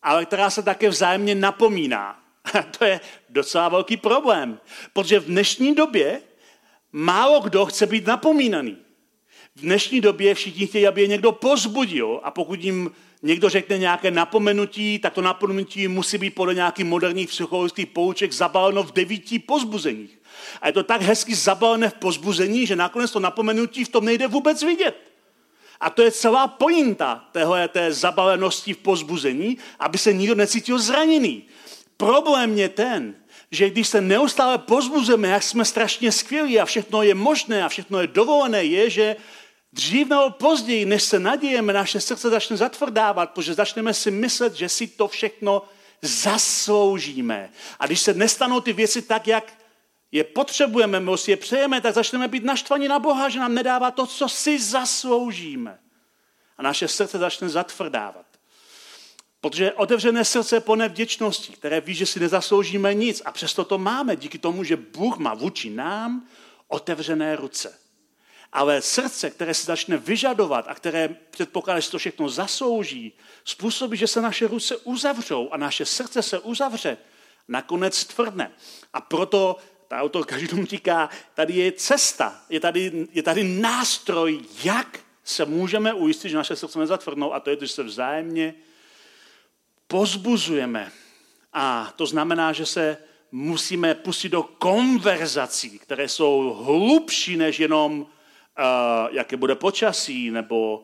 ale 0.02 0.26
která 0.26 0.50
se 0.50 0.62
také 0.62 0.88
vzájemně 0.88 1.34
napomíná. 1.34 2.22
A 2.54 2.62
to 2.78 2.84
je 2.84 3.00
docela 3.28 3.68
velký 3.68 3.96
problém, 3.96 4.60
protože 4.92 5.20
v 5.20 5.26
dnešní 5.26 5.74
době 5.74 6.20
málo 6.92 7.40
kdo 7.40 7.66
chce 7.66 7.86
být 7.86 8.06
napomínaný. 8.06 8.76
V 9.56 9.60
dnešní 9.60 10.00
době 10.00 10.34
všichni 10.34 10.66
chtějí, 10.66 10.86
aby 10.86 11.02
je 11.02 11.08
někdo 11.08 11.32
pozbudil 11.32 12.20
a 12.22 12.30
pokud 12.30 12.64
jim 12.64 12.90
někdo 13.22 13.48
řekne 13.48 13.78
nějaké 13.78 14.10
napomenutí, 14.10 14.98
tak 14.98 15.12
to 15.12 15.22
napomenutí 15.22 15.88
musí 15.88 16.18
být 16.18 16.30
podle 16.30 16.54
nějakých 16.54 16.84
moderních 16.84 17.28
psychologických 17.28 17.86
pouček 17.86 18.32
zabaleno 18.32 18.82
v 18.82 18.92
devíti 18.92 19.38
pozbuzeních. 19.38 20.18
A 20.60 20.66
je 20.66 20.72
to 20.72 20.82
tak 20.82 21.02
hezky 21.02 21.34
zabalené 21.34 21.88
v 21.88 21.94
pozbuzení, 21.94 22.66
že 22.66 22.76
nakonec 22.76 23.10
to 23.10 23.20
napomenutí 23.20 23.84
v 23.84 23.88
tom 23.88 24.04
nejde 24.04 24.26
vůbec 24.26 24.62
vidět. 24.62 25.15
A 25.80 25.90
to 25.90 26.02
je 26.02 26.10
celá 26.10 26.48
pointa 26.48 27.24
téhle 27.32 27.68
té 27.68 27.92
zabalenosti 27.92 28.72
v 28.72 28.78
pozbuzení, 28.78 29.58
aby 29.78 29.98
se 29.98 30.12
nikdo 30.12 30.34
necítil 30.34 30.78
zraněný. 30.78 31.44
Problém 31.96 32.58
je 32.58 32.68
ten, 32.68 33.14
že 33.50 33.70
když 33.70 33.88
se 33.88 34.00
neustále 34.00 34.58
pozbuzujeme, 34.58 35.28
jak 35.28 35.42
jsme 35.42 35.64
strašně 35.64 36.12
skvělí 36.12 36.60
a 36.60 36.64
všechno 36.64 37.02
je 37.02 37.14
možné 37.14 37.64
a 37.64 37.68
všechno 37.68 38.00
je 38.00 38.06
dovolené, 38.06 38.64
je, 38.64 38.90
že 38.90 39.16
dřív 39.72 40.08
nebo 40.08 40.30
později, 40.30 40.84
než 40.84 41.02
se 41.02 41.18
nadějeme, 41.18 41.72
naše 41.72 42.00
srdce 42.00 42.30
začne 42.30 42.56
zatvrdávat, 42.56 43.30
protože 43.30 43.54
začneme 43.54 43.94
si 43.94 44.10
myslet, 44.10 44.54
že 44.54 44.68
si 44.68 44.86
to 44.86 45.08
všechno 45.08 45.62
zasloužíme. 46.02 47.50
A 47.78 47.86
když 47.86 48.00
se 48.00 48.14
nestanou 48.14 48.60
ty 48.60 48.72
věci 48.72 49.02
tak, 49.02 49.28
jak 49.28 49.52
je 50.12 50.24
potřebujeme, 50.24 51.00
my 51.00 51.18
si 51.18 51.30
je 51.30 51.36
přejeme, 51.36 51.80
tak 51.80 51.94
začneme 51.94 52.28
být 52.28 52.44
naštvaní 52.44 52.88
na 52.88 52.98
Boha, 52.98 53.28
že 53.28 53.38
nám 53.38 53.54
nedává 53.54 53.90
to, 53.90 54.06
co 54.06 54.28
si 54.28 54.58
zasloužíme. 54.58 55.78
A 56.58 56.62
naše 56.62 56.88
srdce 56.88 57.18
začne 57.18 57.48
zatvrdávat. 57.48 58.26
Protože 59.40 59.72
otevřené 59.72 60.24
srdce 60.24 60.60
plné 60.60 60.88
vděčnosti, 60.88 61.52
které 61.52 61.80
ví, 61.80 61.94
že 61.94 62.06
si 62.06 62.20
nezasloužíme 62.20 62.94
nic 62.94 63.22
a 63.24 63.32
přesto 63.32 63.64
to 63.64 63.78
máme 63.78 64.16
díky 64.16 64.38
tomu, 64.38 64.64
že 64.64 64.76
Bůh 64.76 65.18
má 65.18 65.34
vůči 65.34 65.70
nám 65.70 66.28
otevřené 66.68 67.36
ruce. 67.36 67.78
Ale 68.52 68.82
srdce, 68.82 69.30
které 69.30 69.54
se 69.54 69.66
začne 69.66 69.96
vyžadovat 69.96 70.64
a 70.68 70.74
které 70.74 71.08
předpokládá, 71.08 71.80
že 71.80 71.90
to 71.90 71.98
všechno 71.98 72.28
zaslouží, 72.28 73.12
způsobí, 73.44 73.96
že 73.96 74.06
se 74.06 74.20
naše 74.20 74.46
ruce 74.46 74.76
uzavřou 74.76 75.48
a 75.50 75.56
naše 75.56 75.84
srdce 75.84 76.22
se 76.22 76.38
uzavře, 76.38 76.96
nakonec 77.48 78.04
tvrdne. 78.04 78.52
A 78.92 79.00
proto 79.00 79.56
ta 79.88 80.00
autorka 80.00 80.38
Židům 80.38 80.66
říká, 80.66 81.08
tady 81.34 81.54
je 81.54 81.72
cesta, 81.72 82.40
je 82.48 82.60
tady, 82.60 83.08
je 83.12 83.22
tady 83.22 83.44
nástroj, 83.44 84.40
jak 84.64 85.00
se 85.24 85.44
můžeme 85.44 85.94
ujistit, 85.94 86.28
že 86.28 86.36
naše 86.36 86.56
srdce 86.56 86.78
nezatvrdnou 86.78 87.34
a 87.34 87.40
to 87.40 87.50
je, 87.50 87.56
že 87.60 87.68
se 87.68 87.82
vzájemně 87.82 88.54
pozbuzujeme. 89.86 90.92
A 91.52 91.92
to 91.96 92.06
znamená, 92.06 92.52
že 92.52 92.66
se 92.66 92.96
musíme 93.32 93.94
pustit 93.94 94.28
do 94.28 94.42
konverzací, 94.42 95.78
které 95.78 96.08
jsou 96.08 96.62
hlubší 96.64 97.36
než 97.36 97.60
jenom, 97.60 98.00
uh, 98.00 98.06
jaké 99.10 99.36
bude 99.36 99.54
počasí, 99.54 100.30
nebo 100.30 100.82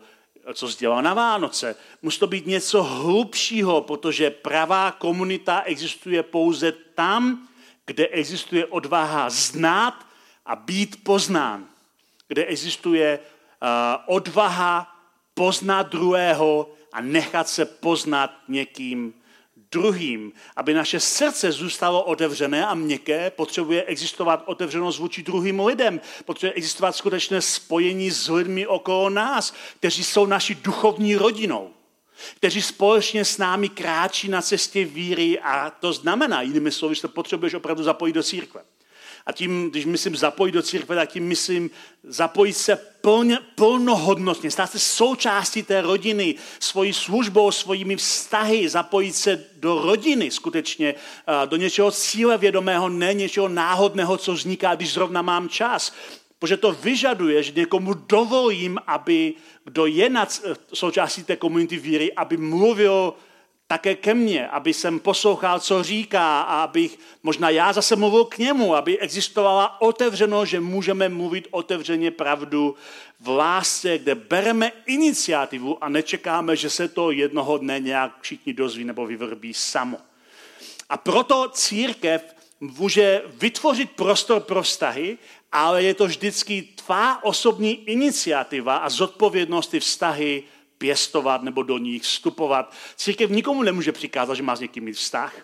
co 0.54 0.68
dělá 0.78 1.00
na 1.00 1.14
Vánoce. 1.14 1.76
Musí 2.02 2.18
to 2.18 2.26
být 2.26 2.46
něco 2.46 2.82
hlubšího, 2.82 3.80
protože 3.80 4.30
pravá 4.30 4.90
komunita 4.90 5.62
existuje 5.62 6.22
pouze 6.22 6.72
tam, 6.72 7.48
kde 7.87 8.09
existuje 8.09 8.66
odvaha 8.66 9.31
znát 9.31 10.07
a 10.47 10.57
být 10.57 11.05
poznán. 11.05 11.66
Kde 12.29 12.45
existuje 12.45 13.18
uh, 13.18 13.68
odvaha 14.16 14.97
poznat 15.35 15.83
druhého 15.83 16.71
a 16.92 17.01
nechat 17.01 17.49
se 17.49 17.64
poznat 17.64 18.31
někým 18.49 19.14
druhým. 19.73 20.33
Aby 20.57 20.75
naše 20.75 21.01
srdce 21.01 21.53
zůstalo 21.53 22.03
otevřené 22.03 22.66
a 22.66 22.75
měkké, 22.75 23.31
potřebuje 23.31 23.85
existovat 23.85 24.42
otevřenost 24.47 24.99
vůči 24.99 25.23
druhým 25.23 25.61
lidem. 25.61 26.01
Potřebuje 26.25 26.55
existovat 26.55 26.97
skutečné 26.97 27.40
spojení 27.40 28.11
s 28.11 28.29
lidmi 28.29 28.66
okolo 28.66 29.11
nás, 29.11 29.55
kteří 29.77 30.05
jsou 30.05 30.27
naší 30.27 30.55
duchovní 30.55 31.16
rodinou 31.16 31.71
kteří 32.37 32.62
společně 32.62 33.25
s 33.25 33.38
námi 33.38 33.68
kráčí 33.68 34.29
na 34.29 34.42
cestě 34.42 34.85
víry 34.85 35.40
a 35.40 35.70
to 35.70 35.92
znamená, 35.92 36.42
jinými 36.42 36.70
slovy, 36.70 36.94
že 36.94 37.09
potřebuješ 37.09 37.55
opravdu 37.55 37.83
zapojit 37.83 38.12
do 38.12 38.22
církve. 38.22 38.61
A 39.27 39.33
tím, 39.33 39.70
když 39.70 39.85
myslím 39.85 40.16
zapojit 40.16 40.53
do 40.53 40.62
církve, 40.62 40.96
tak 40.96 41.12
tím 41.12 41.29
myslím 41.29 41.70
zapojit 42.05 42.53
se 42.53 42.77
plně, 42.77 43.38
plnohodnotně, 43.55 44.51
stát 44.51 44.70
se 44.70 44.79
součástí 44.79 45.62
té 45.62 45.81
rodiny, 45.81 46.35
svojí 46.61 46.92
službou, 46.92 47.51
svými 47.51 47.96
vztahy, 47.96 48.68
zapojit 48.68 49.12
se 49.12 49.44
do 49.57 49.83
rodiny 49.83 50.31
skutečně, 50.31 50.94
do 51.46 51.57
něčeho 51.57 51.90
cíle 51.90 52.38
vědomého, 52.38 52.88
ne 52.88 53.14
něčeho 53.14 53.48
náhodného, 53.48 54.16
co 54.16 54.33
vzniká, 54.33 54.75
když 54.75 54.92
zrovna 54.92 55.22
mám 55.22 55.48
čas. 55.48 55.92
Protože 56.42 56.57
to 56.57 56.72
vyžaduje, 56.72 57.42
že 57.42 57.52
někomu 57.57 57.94
dovolím, 57.94 58.78
aby 58.87 59.35
kdo 59.64 59.87
je 59.87 60.11
nad 60.11 60.42
součástí 60.74 61.24
té 61.24 61.37
komunity 61.37 61.76
víry, 61.76 62.12
aby 62.12 62.37
mluvil 62.37 63.14
také 63.66 63.94
ke 63.94 64.14
mně, 64.14 64.48
aby 64.48 64.74
jsem 64.74 65.00
poslouchal, 65.00 65.61
co 65.61 65.83
říká 65.83 66.42
a 66.42 66.62
abych 66.62 66.98
možná 67.22 67.50
já 67.50 67.72
zase 67.72 67.96
mluvil 67.96 68.24
k 68.24 68.38
němu, 68.38 68.74
aby 68.74 68.98
existovala 68.98 69.81
otevřeno, 69.81 70.44
že 70.44 70.61
můžeme 70.61 71.09
mluvit 71.09 71.48
otevřeně 71.50 72.11
pravdu 72.11 72.74
v 73.20 73.28
lásce, 73.28 73.98
kde 73.98 74.14
bereme 74.14 74.72
iniciativu 74.87 75.85
a 75.85 75.88
nečekáme, 75.88 76.57
že 76.57 76.70
se 76.70 76.88
to 76.88 77.11
jednoho 77.11 77.59
dne 77.59 77.81
nějak 77.81 78.12
všichni 78.20 78.52
dozví 78.52 78.85
nebo 78.85 79.07
vyvrbí 79.07 79.55
samo. 79.55 79.98
A 80.88 80.96
proto 80.96 81.48
církev 81.52 82.35
může 82.61 83.22
vytvořit 83.26 83.90
prostor 83.90 84.40
pro 84.40 84.62
vztahy, 84.62 85.18
ale 85.52 85.82
je 85.82 85.94
to 85.94 86.06
vždycky 86.06 86.62
tvá 86.62 87.24
osobní 87.24 87.84
iniciativa 87.84 88.76
a 88.76 88.88
zodpovědnost 88.88 89.66
ty 89.66 89.80
vztahy 89.80 90.42
pěstovat 90.78 91.42
nebo 91.42 91.62
do 91.62 91.78
nich 91.78 92.02
vstupovat. 92.02 92.72
Církev 92.96 93.30
nikomu 93.30 93.62
nemůže 93.62 93.92
přikázat, 93.92 94.34
že 94.34 94.42
má 94.42 94.56
s 94.56 94.60
někým 94.60 94.84
mít 94.84 94.92
vztah. 94.92 95.34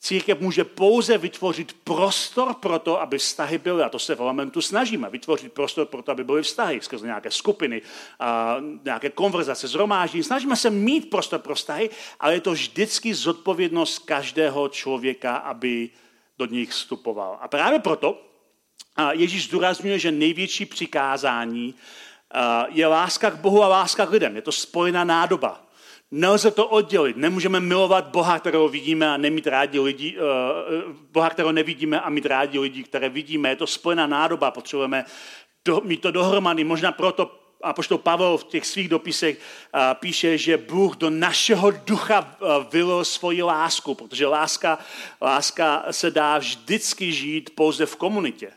Církev 0.00 0.40
může 0.40 0.64
pouze 0.64 1.18
vytvořit 1.18 1.76
prostor 1.84 2.54
pro 2.54 2.78
to, 2.78 3.00
aby 3.00 3.18
vztahy 3.18 3.58
byly. 3.58 3.82
A 3.82 3.88
to 3.88 3.98
se 3.98 4.14
v 4.14 4.20
elementu 4.20 4.60
snažíme. 4.60 5.10
Vytvořit 5.10 5.52
prostor 5.52 5.86
pro 5.86 6.02
to, 6.02 6.12
aby 6.12 6.24
byly 6.24 6.42
vztahy 6.42 6.80
skrze 6.80 7.06
nějaké 7.06 7.30
skupiny, 7.30 7.82
a 8.20 8.56
nějaké 8.84 9.10
konverzace, 9.10 9.68
zhromáždění. 9.68 10.24
Snažíme 10.24 10.56
se 10.56 10.70
mít 10.70 11.10
prostor 11.10 11.40
pro 11.40 11.54
vztahy, 11.54 11.90
ale 12.20 12.34
je 12.34 12.40
to 12.40 12.52
vždycky 12.52 13.14
zodpovědnost 13.14 13.98
každého 13.98 14.68
člověka, 14.68 15.36
aby 15.36 15.90
do 16.38 16.46
nich 16.46 16.70
vstupoval. 16.70 17.38
A 17.40 17.48
právě 17.48 17.78
proto 17.78 18.27
Ježíš 19.12 19.44
zdůrazňuje, 19.44 19.98
že 19.98 20.12
největší 20.12 20.66
přikázání 20.66 21.74
je 22.68 22.86
láska 22.86 23.30
k 23.30 23.36
Bohu 23.36 23.62
a 23.62 23.68
láska 23.68 24.06
k 24.06 24.10
lidem. 24.10 24.36
Je 24.36 24.42
to 24.42 24.52
spojená 24.52 25.04
nádoba. 25.04 25.64
Nelze 26.10 26.50
to 26.50 26.66
oddělit. 26.66 27.16
Nemůžeme 27.16 27.60
milovat 27.60 28.06
Boha, 28.06 28.38
kterého 28.38 28.68
vidíme 28.68 29.08
a 29.08 29.16
nemít 29.16 29.46
rádi 29.46 29.80
lidi, 29.80 30.16
uh, 30.18 30.92
Boha, 31.12 31.30
kterého 31.30 31.52
nevidíme 31.52 32.00
a 32.00 32.10
mít 32.10 32.26
rádi 32.26 32.58
lidi, 32.58 32.82
které 32.82 33.08
vidíme. 33.08 33.48
Je 33.48 33.56
to 33.56 33.66
spojená 33.66 34.06
nádoba. 34.06 34.50
Potřebujeme 34.50 35.04
do, 35.64 35.80
mít 35.84 36.00
to 36.00 36.10
dohromady. 36.10 36.64
Možná 36.64 36.92
proto 36.92 37.38
a 37.62 37.72
poštol 37.72 37.98
Pavel 37.98 38.38
v 38.38 38.44
těch 38.44 38.66
svých 38.66 38.88
dopisech 38.88 39.38
píše, 39.94 40.38
že 40.38 40.56
Bůh 40.56 40.96
do 40.96 41.10
našeho 41.10 41.70
ducha 41.70 42.36
vylil 42.72 43.04
svoji 43.04 43.42
lásku, 43.42 43.94
protože 43.94 44.26
láska, 44.26 44.78
láska 45.22 45.84
se 45.90 46.10
dá 46.10 46.38
vždycky 46.38 47.12
žít 47.12 47.50
pouze 47.54 47.86
v 47.86 47.96
komunitě. 47.96 48.50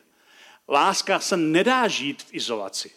Láska 0.71 1.19
se 1.19 1.37
nedá 1.37 1.87
žít 1.87 2.23
v 2.23 2.33
izolaci. 2.33 2.91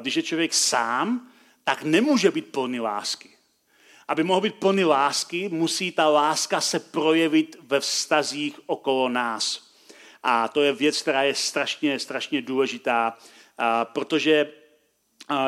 Když 0.00 0.16
je 0.16 0.22
člověk 0.22 0.54
sám, 0.54 1.32
tak 1.64 1.82
nemůže 1.82 2.30
být 2.30 2.52
plný 2.52 2.80
lásky. 2.80 3.30
Aby 4.08 4.22
mohl 4.22 4.40
být 4.40 4.54
plný 4.54 4.84
lásky, 4.84 5.48
musí 5.48 5.92
ta 5.92 6.08
láska 6.08 6.60
se 6.60 6.80
projevit 6.80 7.56
ve 7.62 7.80
vztazích 7.80 8.60
okolo 8.66 9.08
nás. 9.08 9.74
A 10.22 10.48
to 10.48 10.62
je 10.62 10.72
věc, 10.72 11.02
která 11.02 11.22
je 11.22 11.34
strašně, 11.34 11.98
strašně 11.98 12.42
důležitá, 12.42 13.18
protože 13.84 14.52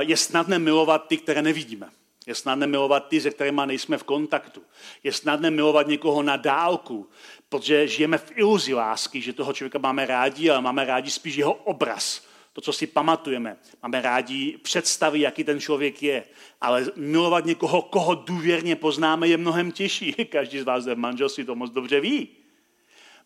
je 0.01 0.17
snadné 0.17 0.59
milovat 0.59 1.07
ty, 1.09 1.17
které 1.17 1.43
nevidíme. 1.43 1.91
Je 2.27 2.35
snadné 2.35 2.67
milovat 2.67 3.09
ty, 3.09 3.21
se 3.21 3.31
kterými 3.31 3.63
nejsme 3.67 3.99
v 3.99 4.03
kontaktu. 4.03 4.63
Je 5.03 5.13
snadné 5.13 5.51
milovat 5.51 5.87
někoho 5.87 6.23
na 6.23 6.37
dálku, 6.37 7.09
protože 7.49 7.89
žijeme 7.89 8.19
v 8.19 8.33
iluzi 8.35 8.75
lásky, 8.75 9.21
že 9.21 9.33
toho 9.33 9.53
člověka 9.53 9.79
máme 9.79 10.07
rádi, 10.07 10.51
ale 10.51 10.61
máme 10.61 10.85
rádi 10.85 11.11
spíš 11.11 11.37
jeho 11.37 11.53
obraz, 11.53 12.27
to, 12.53 12.61
co 12.61 12.73
si 12.73 12.87
pamatujeme. 12.87 13.57
Máme 13.83 14.03
rádi 14.03 14.59
představy, 14.63 15.21
jaký 15.21 15.45
ten 15.45 15.61
člověk 15.61 16.03
je. 16.03 16.25
Ale 16.61 16.87
milovat 16.97 17.45
někoho, 17.45 17.83
koho 17.83 18.15
důvěrně 18.15 18.77
poznáme, 18.77 19.29
je 19.29 19.37
mnohem 19.37 19.73
těžší. 19.73 20.13
Každý 20.31 20.59
z 20.59 20.65
vás 20.65 20.87
v 20.87 20.95
manželství 20.95 21.45
to 21.45 21.55
moc 21.55 21.71
dobře 21.71 22.01
ví. 22.01 22.29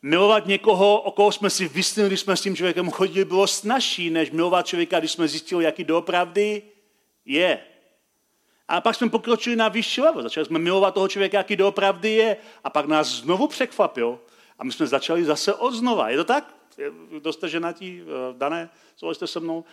Milovat 0.03 0.47
někoho, 0.47 1.01
o 1.01 1.11
koho 1.11 1.33
jsme 1.33 1.51
si 1.51 1.69
vysnili, 1.69 2.09
když 2.09 2.21
jsme 2.21 2.37
s 2.37 2.43
tím 2.43 2.57
člověkem 2.57 2.91
chodili, 2.91 3.25
bylo 3.25 3.47
snažší, 3.47 4.11
než 4.11 4.31
milovat 4.31 4.67
člověka, 4.67 4.99
když 4.99 5.13
jsme 5.13 5.29
zjistili, 5.29 5.65
jaký 5.65 5.85
doopravdy 5.85 6.63
je. 7.25 7.61
A 8.71 8.81
pak 8.81 8.95
jsme 8.95 9.09
pokročili 9.09 9.57
na 9.57 9.69
vyšší 9.69 10.01
level. 10.01 10.23
Začali 10.23 10.47
jsme 10.47 10.59
milovat 10.59 10.95
toho 10.95 11.09
člověka, 11.09 11.39
jaký 11.39 11.57
doopravdy 11.57 12.11
je. 12.11 12.37
A 12.65 12.71
pak 12.71 12.87
nás 12.87 13.09
znovu 13.09 13.47
překvapil. 13.47 14.19
A 14.59 14.65
my 14.65 14.73
jsme 14.73 14.87
začali 14.87 15.25
zase 15.25 15.55
od 15.55 15.75
znova. 15.75 16.09
Je 16.09 16.17
to 16.17 16.25
tak? 16.25 16.55
Kdo 17.11 17.33
ženatí, 17.49 18.03
eh, 18.03 18.35
dané, 18.39 18.71
jste 19.13 19.27
se 19.27 19.41
mnou? 19.41 19.65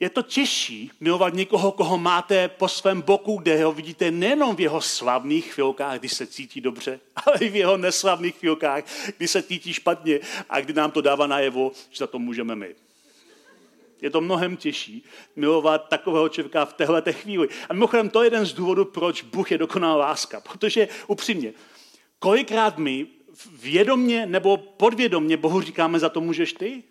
je 0.00 0.10
to 0.10 0.22
těžší 0.22 0.90
milovat 1.00 1.34
někoho, 1.34 1.72
koho 1.72 1.98
máte 1.98 2.48
po 2.48 2.68
svém 2.68 3.02
boku, 3.02 3.36
kde 3.36 3.64
ho 3.64 3.72
vidíte 3.72 4.10
nejenom 4.10 4.56
v 4.56 4.60
jeho 4.60 4.80
slavných 4.80 5.52
chvilkách, 5.52 5.98
kdy 5.98 6.08
se 6.08 6.26
cítí 6.26 6.60
dobře, 6.60 7.00
ale 7.26 7.36
i 7.40 7.48
v 7.48 7.56
jeho 7.56 7.76
neslavných 7.76 8.34
chvilkách, 8.34 8.84
kdy 9.16 9.28
se 9.28 9.42
cítí 9.42 9.72
špatně 9.72 10.20
a 10.48 10.60
kdy 10.60 10.72
nám 10.72 10.90
to 10.90 11.00
dává 11.00 11.26
najevo, 11.26 11.72
že 11.90 11.98
za 11.98 12.06
to 12.06 12.18
můžeme 12.18 12.56
my. 12.56 12.74
Je 14.04 14.10
to 14.10 14.20
mnohem 14.20 14.56
těžší 14.56 15.04
milovat 15.36 15.88
takového 15.88 16.28
člověka 16.28 16.64
v 16.64 16.72
téhle 16.72 17.02
chvíli. 17.12 17.48
A 17.68 17.72
mimochodem 17.72 18.08
to 18.08 18.22
je 18.22 18.26
jeden 18.26 18.46
z 18.46 18.52
důvodů, 18.52 18.84
proč 18.84 19.22
Bůh 19.22 19.52
je 19.52 19.58
dokonalá 19.58 19.96
láska. 19.96 20.40
Protože 20.40 20.88
upřímně, 21.06 21.52
kolikrát 22.18 22.78
my 22.78 23.06
vědomně 23.62 24.26
nebo 24.26 24.56
podvědomně 24.56 25.36
Bohu 25.36 25.60
říkáme, 25.60 25.98
za 25.98 26.08
to 26.08 26.20
můžeš 26.20 26.52
ty? 26.52 26.82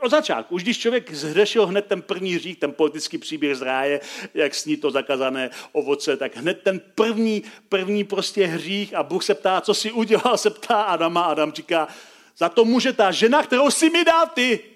Od 0.00 0.10
začátku, 0.10 0.54
už 0.54 0.62
když 0.62 0.78
člověk 0.78 1.14
zhřešil 1.14 1.66
hned 1.66 1.86
ten 1.86 2.02
první 2.02 2.34
hřích, 2.34 2.58
ten 2.58 2.72
politický 2.72 3.18
příběh 3.18 3.56
z 3.56 3.62
ráje, 3.62 4.00
jak 4.34 4.54
sní 4.54 4.76
to 4.76 4.90
zakazané 4.90 5.50
ovoce, 5.72 6.16
tak 6.16 6.36
hned 6.36 6.60
ten 6.62 6.80
první, 6.94 7.42
první 7.68 8.04
prostě 8.04 8.46
hřích 8.46 8.94
a 8.94 9.02
Bůh 9.02 9.24
se 9.24 9.34
ptá, 9.34 9.60
co 9.60 9.74
si 9.74 9.92
udělal, 9.92 10.38
se 10.38 10.50
ptá 10.50 10.82
Adama. 10.82 11.22
Adam 11.22 11.52
říká, 11.52 11.88
za 12.36 12.48
to 12.48 12.64
může 12.64 12.92
ta 12.92 13.10
žena, 13.10 13.42
kterou 13.42 13.70
si 13.70 13.90
mi 13.90 14.04
dal 14.04 14.26
ty. 14.26 14.75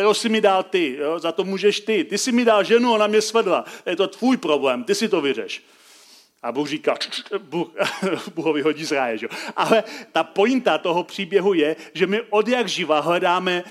Kterou 0.00 0.14
si 0.14 0.28
mi 0.28 0.40
dal 0.40 0.62
ty, 0.62 0.96
jo? 0.98 1.18
za 1.18 1.32
to 1.32 1.44
můžeš 1.44 1.80
ty. 1.80 2.04
Ty 2.04 2.18
si 2.18 2.32
mi 2.32 2.44
dal 2.44 2.64
ženu, 2.64 2.92
ona 2.92 3.06
mě 3.06 3.22
svedla. 3.22 3.64
Je 3.86 3.96
to 3.96 4.08
tvůj 4.08 4.36
problém, 4.36 4.84
ty 4.84 4.94
si 4.94 5.08
to 5.08 5.20
vyřeš. 5.20 5.62
A 6.42 6.52
Bůh 6.52 6.68
říká, 6.68 6.96
Bůh, 7.38 7.68
Bůh 8.34 8.44
ho 8.44 8.52
vyhodí 8.52 8.84
z 8.84 8.92
ráje. 8.92 9.18
Že? 9.18 9.28
Ale 9.56 9.84
ta 10.12 10.24
pointa 10.24 10.78
toho 10.78 11.04
příběhu 11.04 11.54
je, 11.54 11.76
že 11.94 12.06
my 12.06 12.22
od 12.30 12.48
jak 12.48 12.68
živa 12.68 13.00
hledáme, 13.00 13.64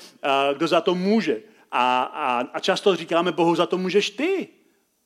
kdo 0.53 0.67
za 0.67 0.81
to 0.81 0.95
může. 0.95 1.41
A, 1.71 2.03
a, 2.03 2.39
a 2.53 2.59
často 2.59 2.95
říkáme 2.95 3.31
Bohu, 3.31 3.55
za 3.55 3.65
to 3.65 3.77
můžeš 3.77 4.09
ty. 4.09 4.47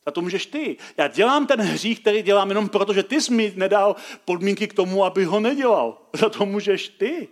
Za 0.06 0.12
to 0.12 0.20
můžeš 0.20 0.46
ty. 0.46 0.76
Já 0.96 1.08
dělám 1.08 1.46
ten 1.46 1.60
hřích, 1.60 2.00
který 2.00 2.22
dělám 2.22 2.48
jenom 2.48 2.68
proto, 2.68 2.92
že 2.92 3.02
ty 3.02 3.20
jsi 3.20 3.32
mi 3.32 3.52
nedal 3.56 3.96
podmínky 4.24 4.68
k 4.68 4.74
tomu, 4.74 5.04
aby 5.04 5.24
ho 5.24 5.40
nedělal. 5.40 5.98
Za 6.12 6.28
to 6.28 6.46
můžeš 6.46 6.88
ty. 6.88 7.28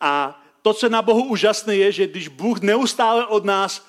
A 0.00 0.41
to, 0.62 0.74
co 0.74 0.88
na 0.88 1.02
Bohu 1.02 1.24
úžasné, 1.24 1.76
je, 1.76 1.92
že 1.92 2.06
když 2.06 2.28
Bůh 2.28 2.60
neustále 2.60 3.26
od 3.26 3.44
nás 3.44 3.86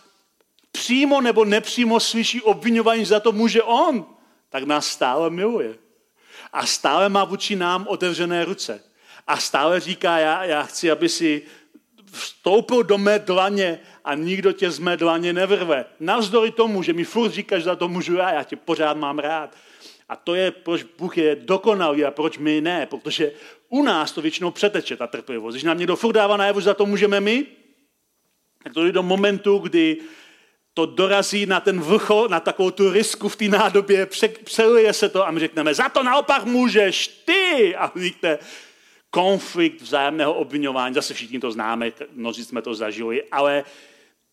přímo 0.72 1.22
nebo 1.22 1.46
nepřímo 1.46 2.00
slyší 2.00 2.42
obvinování, 2.42 3.06
za 3.06 3.20
to 3.20 3.32
může 3.32 3.64
On, 3.64 4.06
tak 4.50 4.64
nás 4.64 4.88
stále 4.88 5.30
miluje. 5.30 5.76
A 6.54 6.66
stále 6.66 7.10
má 7.10 7.24
vůči 7.24 7.56
nám 7.56 7.86
otevřené 7.88 8.46
ruce. 8.46 8.84
A 9.28 9.38
stále 9.38 9.80
říká, 9.80 10.18
já, 10.18 10.44
já 10.44 10.64
chci, 10.64 10.92
aby 10.92 11.10
si 11.10 11.42
vstoupil 12.12 12.84
do 12.84 12.98
mé 12.98 13.20
dlaně 13.20 13.80
a 14.06 14.16
nikdo 14.16 14.52
tě 14.52 14.72
z 14.72 14.80
mé 14.80 14.98
dlaně 14.98 15.34
nevrve. 15.34 15.86
Navzdory 16.00 16.52
tomu, 16.52 16.84
že 16.84 16.94
mi 16.94 17.04
furt 17.04 17.32
říkáš, 17.32 17.64
za 17.64 17.76
to 17.76 17.88
můžu 17.88 18.16
já, 18.16 18.32
já 18.32 18.44
tě 18.44 18.56
pořád 18.56 18.98
mám 18.98 19.20
rád. 19.20 19.56
A 20.10 20.16
to 20.16 20.36
je, 20.36 20.52
proč 20.52 20.84
Bůh 20.84 21.18
je 21.18 21.36
dokonalý 21.36 22.06
a 22.06 22.12
proč 22.12 22.38
my 22.38 22.62
ne. 22.62 22.86
Protože 22.86 23.32
u 23.70 23.84
nás 23.84 24.12
to 24.12 24.22
většinou 24.22 24.52
přeteče, 24.52 24.98
ta 24.98 25.08
trpělivost. 25.08 25.54
Když 25.54 25.64
nám 25.64 25.78
někdo 25.78 25.96
furt 25.96 26.14
dává 26.14 26.38
najevo, 26.38 26.60
že 26.60 26.66
za 26.66 26.74
to 26.74 26.86
můžeme 26.86 27.20
my, 27.20 27.46
tak 28.64 28.74
to 28.74 28.86
je 28.86 28.92
do 28.92 29.04
momentu, 29.04 29.58
kdy 29.58 29.98
to 30.74 30.86
dorazí 30.86 31.46
na 31.46 31.60
ten 31.60 31.82
vrchol, 31.82 32.28
na 32.30 32.40
takovou 32.40 32.72
tu 32.72 32.92
risku 32.92 33.30
v 33.30 33.36
té 33.36 33.46
nádobě, 33.46 34.08
přelije 34.44 34.94
se 34.94 35.10
to 35.10 35.28
a 35.28 35.32
my 35.32 35.40
řekneme, 35.40 35.74
za 35.74 35.90
to 35.90 36.04
naopak 36.04 36.46
můžeš 36.46 37.08
ty. 37.08 37.76
A 37.76 37.92
vidíte, 37.96 38.40
konflikt 39.10 39.82
vzájemného 39.82 40.34
obvinování, 40.34 40.96
zase 40.96 41.14
všichni 41.14 41.40
to 41.40 41.52
známe, 41.52 41.92
mnozí 42.14 42.46
jsme 42.46 42.62
to 42.62 42.74
zažili, 42.74 43.24
ale 43.32 43.64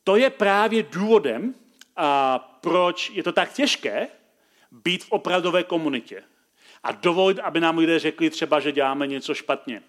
to 0.05 0.17
je 0.17 0.31
právě 0.31 0.83
důvodem, 0.83 1.55
a 1.97 2.39
proč 2.61 3.11
je 3.11 3.23
to 3.23 3.33
tak 3.33 3.53
těžké 3.53 4.09
být 4.71 5.05
v 5.05 5.13
opravdové 5.13 5.63
komunitě. 5.65 6.23
A 6.83 6.93
dovolit, 6.93 7.39
aby 7.39 7.61
nám 7.61 7.79
lidé 7.79 7.99
řekli 7.99 8.31
třeba, 8.31 8.61
že 8.61 8.73
děláme 8.73 9.07
něco 9.07 9.35
špatně. 9.35 9.83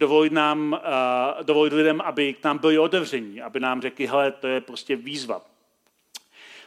Dovolit, 0.00 0.32
nám, 0.32 0.72
uh, 0.72 1.44
dovolit 1.44 1.72
lidem, 1.72 2.00
aby 2.00 2.34
k 2.34 2.44
nám 2.44 2.58
byli 2.58 2.78
otevření, 2.78 3.42
aby 3.42 3.60
nám 3.60 3.82
řekli, 3.82 4.06
hele, 4.06 4.32
to 4.32 4.46
je 4.46 4.60
prostě 4.60 4.96
výzva. 4.96 5.42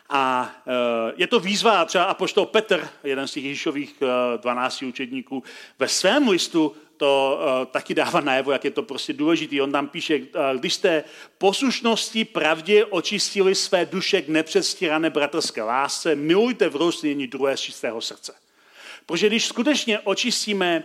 A 0.10 0.56
eh, 0.68 1.14
je 1.16 1.28
to 1.28 1.40
výzva, 1.40 1.86
třeba 1.86 2.04
apoštol 2.04 2.46
Petr, 2.46 2.90
jeden 3.04 3.28
z 3.28 3.32
těch 3.32 3.44
Ježíšových 3.44 4.04
12 4.38 4.82
eh, 4.82 4.86
učedníků, 4.86 5.44
ve 5.80 5.88
svém 5.88 6.28
listu 6.28 6.76
to 6.98 7.40
eh, 7.42 7.66
taky 7.66 7.94
dává 7.94 8.22
najevo, 8.22 8.52
jak 8.52 8.66
je 8.66 8.72
to 8.72 8.84
prostě 8.84 9.14
důležitý. 9.14 9.62
On 9.62 9.72
tam 9.72 9.88
píše, 9.88 10.20
když 10.58 10.74
jste 10.74 11.04
poslušností 11.38 12.26
pravdě 12.26 12.86
očistili 12.86 13.56
své 13.56 13.86
duše 13.86 14.22
k 14.22 14.28
nepředstírané 14.28 15.10
bratrské 15.10 15.64
lásce, 15.64 16.16
milujte 16.16 16.70
v 16.70 16.76
rostlinění 16.76 17.28
druhé 17.28 17.58
z 17.58 17.62
čistého 17.62 18.02
srdce. 18.02 18.36
Protože 19.06 19.28
když 19.28 19.46
skutečně 19.46 20.00
očistíme 20.00 20.84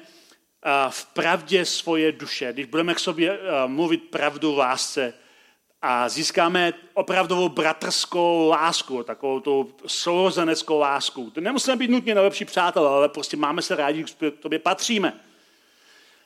v 0.89 1.07
pravdě 1.07 1.65
svoje 1.65 2.13
duše, 2.13 2.53
když 2.53 2.67
budeme 2.67 2.95
k 2.95 2.99
sobě 2.99 3.39
mluvit 3.67 4.03
pravdu 4.03 4.55
v 4.55 4.59
lásce, 4.59 5.15
a 5.83 6.09
získáme 6.09 6.73
opravdovou 6.95 7.49
bratrskou 7.49 8.49
lásku, 8.49 9.03
takovou 9.03 9.40
tu 9.40 9.75
sourozeneckou 9.87 10.79
lásku. 10.79 11.31
To 11.31 11.40
nemusíme 11.40 11.77
být 11.77 11.90
nutně 11.90 12.14
nejlepší 12.14 12.45
přátelé, 12.45 12.88
ale 12.88 13.09
prostě 13.09 13.37
máme 13.37 13.62
se 13.62 13.77
rádi, 13.77 14.05
k 14.05 14.40
tobě 14.40 14.59
patříme. 14.59 15.21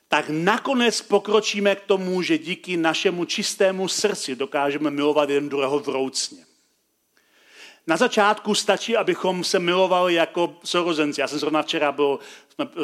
Tak 0.08 0.24
nakonec 0.28 1.02
pokročíme 1.02 1.74
k 1.74 1.80
tomu, 1.80 2.22
že 2.22 2.38
díky 2.38 2.76
našemu 2.76 3.24
čistému 3.24 3.88
srdci 3.88 4.36
dokážeme 4.36 4.90
milovat 4.90 5.28
jeden 5.28 5.48
druhého 5.48 5.78
vroucně. 5.78 6.46
Na 7.86 7.96
začátku 7.96 8.54
stačí, 8.54 8.96
abychom 8.96 9.44
se 9.44 9.58
milovali 9.58 10.14
jako 10.14 10.56
sourozenci. 10.64 11.20
Já 11.20 11.28
jsem 11.28 11.38
zrovna 11.38 11.62
včera 11.62 11.92
byl 11.92 12.18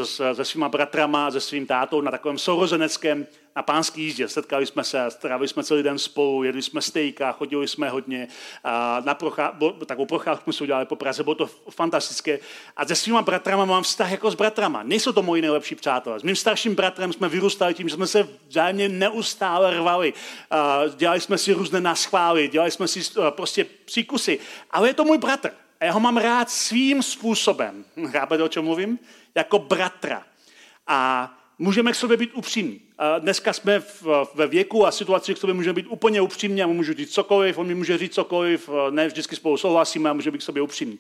se 0.05 0.45
svýma 0.45 0.69
bratrama, 0.69 1.31
se 1.31 1.41
svým 1.41 1.67
tátou 1.67 2.01
na 2.01 2.11
takovém 2.11 2.39
sourozeneckém 2.39 3.27
na 3.57 3.63
pánský 3.63 4.03
jízdě. 4.03 4.29
Setkali 4.29 4.67
jsme 4.67 4.85
se, 4.85 5.11
strávili 5.11 5.49
jsme 5.49 5.65
celý 5.65 5.83
den 5.83 5.99
spolu, 5.99 6.43
jedli 6.43 6.63
jsme 6.63 6.83
stejka, 6.83 7.33
chodili 7.33 7.69
jsme 7.69 7.89
hodně. 7.89 8.29
A 8.65 9.03
na 9.05 9.15
prochá, 9.15 9.59
takovou 9.87 10.07
procházku 10.07 10.53
jsme 10.53 10.65
udělali 10.65 10.87
po 10.87 10.97
Praze, 10.97 11.23
bylo 11.23 11.35
to 11.35 11.51
fantastické. 11.71 12.39
A 12.77 12.87
se 12.87 12.95
svýma 12.95 13.23
bratrama 13.23 13.65
mám 13.65 13.83
vztah 13.83 14.11
jako 14.11 14.31
s 14.31 14.35
bratrama. 14.35 14.83
Nejsou 14.83 15.13
to 15.13 15.23
moji 15.23 15.43
nejlepší 15.43 15.75
přátelé. 15.75 16.21
S 16.21 16.23
mým 16.23 16.37
starším 16.37 16.75
bratrem 16.75 17.13
jsme 17.13 17.29
vyrůstali 17.29 17.75
tím, 17.75 17.89
že 17.89 17.95
jsme 17.95 18.07
se 18.07 18.29
vzájemně 18.49 18.89
neustále 18.89 19.75
rvali. 19.75 20.15
A 20.51 20.81
dělali 20.97 21.21
jsme 21.21 21.39
si 21.39 21.53
různé 21.53 21.81
naschvály, 21.81 22.49
dělali 22.49 22.71
jsme 22.71 22.89
si 22.89 23.01
prostě 23.31 23.65
příkusy. 23.85 24.39
Ale 24.71 24.89
je 24.89 24.95
to 24.95 25.05
můj 25.05 25.19
bratr. 25.19 25.51
A 25.81 25.85
já 25.85 25.93
ho 25.93 26.01
mám 26.01 26.17
rád 26.17 26.51
svým 26.51 27.03
způsobem. 27.03 27.85
Chápete, 28.11 28.43
o 28.43 28.49
čem 28.49 28.65
mluvím? 28.65 28.99
Jako 29.35 29.59
bratra. 29.59 30.23
A 30.87 31.31
můžeme 31.63 31.93
k 31.93 31.95
sobě 31.95 32.17
být 32.17 32.31
upřímní. 32.35 32.81
Dneska 33.19 33.53
jsme 33.53 33.83
ve 34.35 34.47
věku 34.47 34.87
a 34.87 34.91
situaci, 34.91 35.35
k 35.35 35.39
sobě 35.39 35.55
můžeme 35.55 35.73
být 35.73 35.87
úplně 35.89 36.21
upřímní 36.21 36.63
a 36.63 36.67
můžu 36.67 36.95
říct 36.95 37.11
cokoliv, 37.11 37.59
on 37.59 37.67
mi 37.67 37.75
může 37.75 37.99
říct 37.99 38.15
cokoliv, 38.15 38.71
ne 38.91 39.07
vždycky 39.07 39.37
spolu 39.37 39.57
souhlasíme 39.57 40.11
a 40.11 40.13
můžeme 40.13 40.33
být 40.33 40.39
k 40.39 40.43
sobě 40.43 40.63
upřímní. 40.63 40.99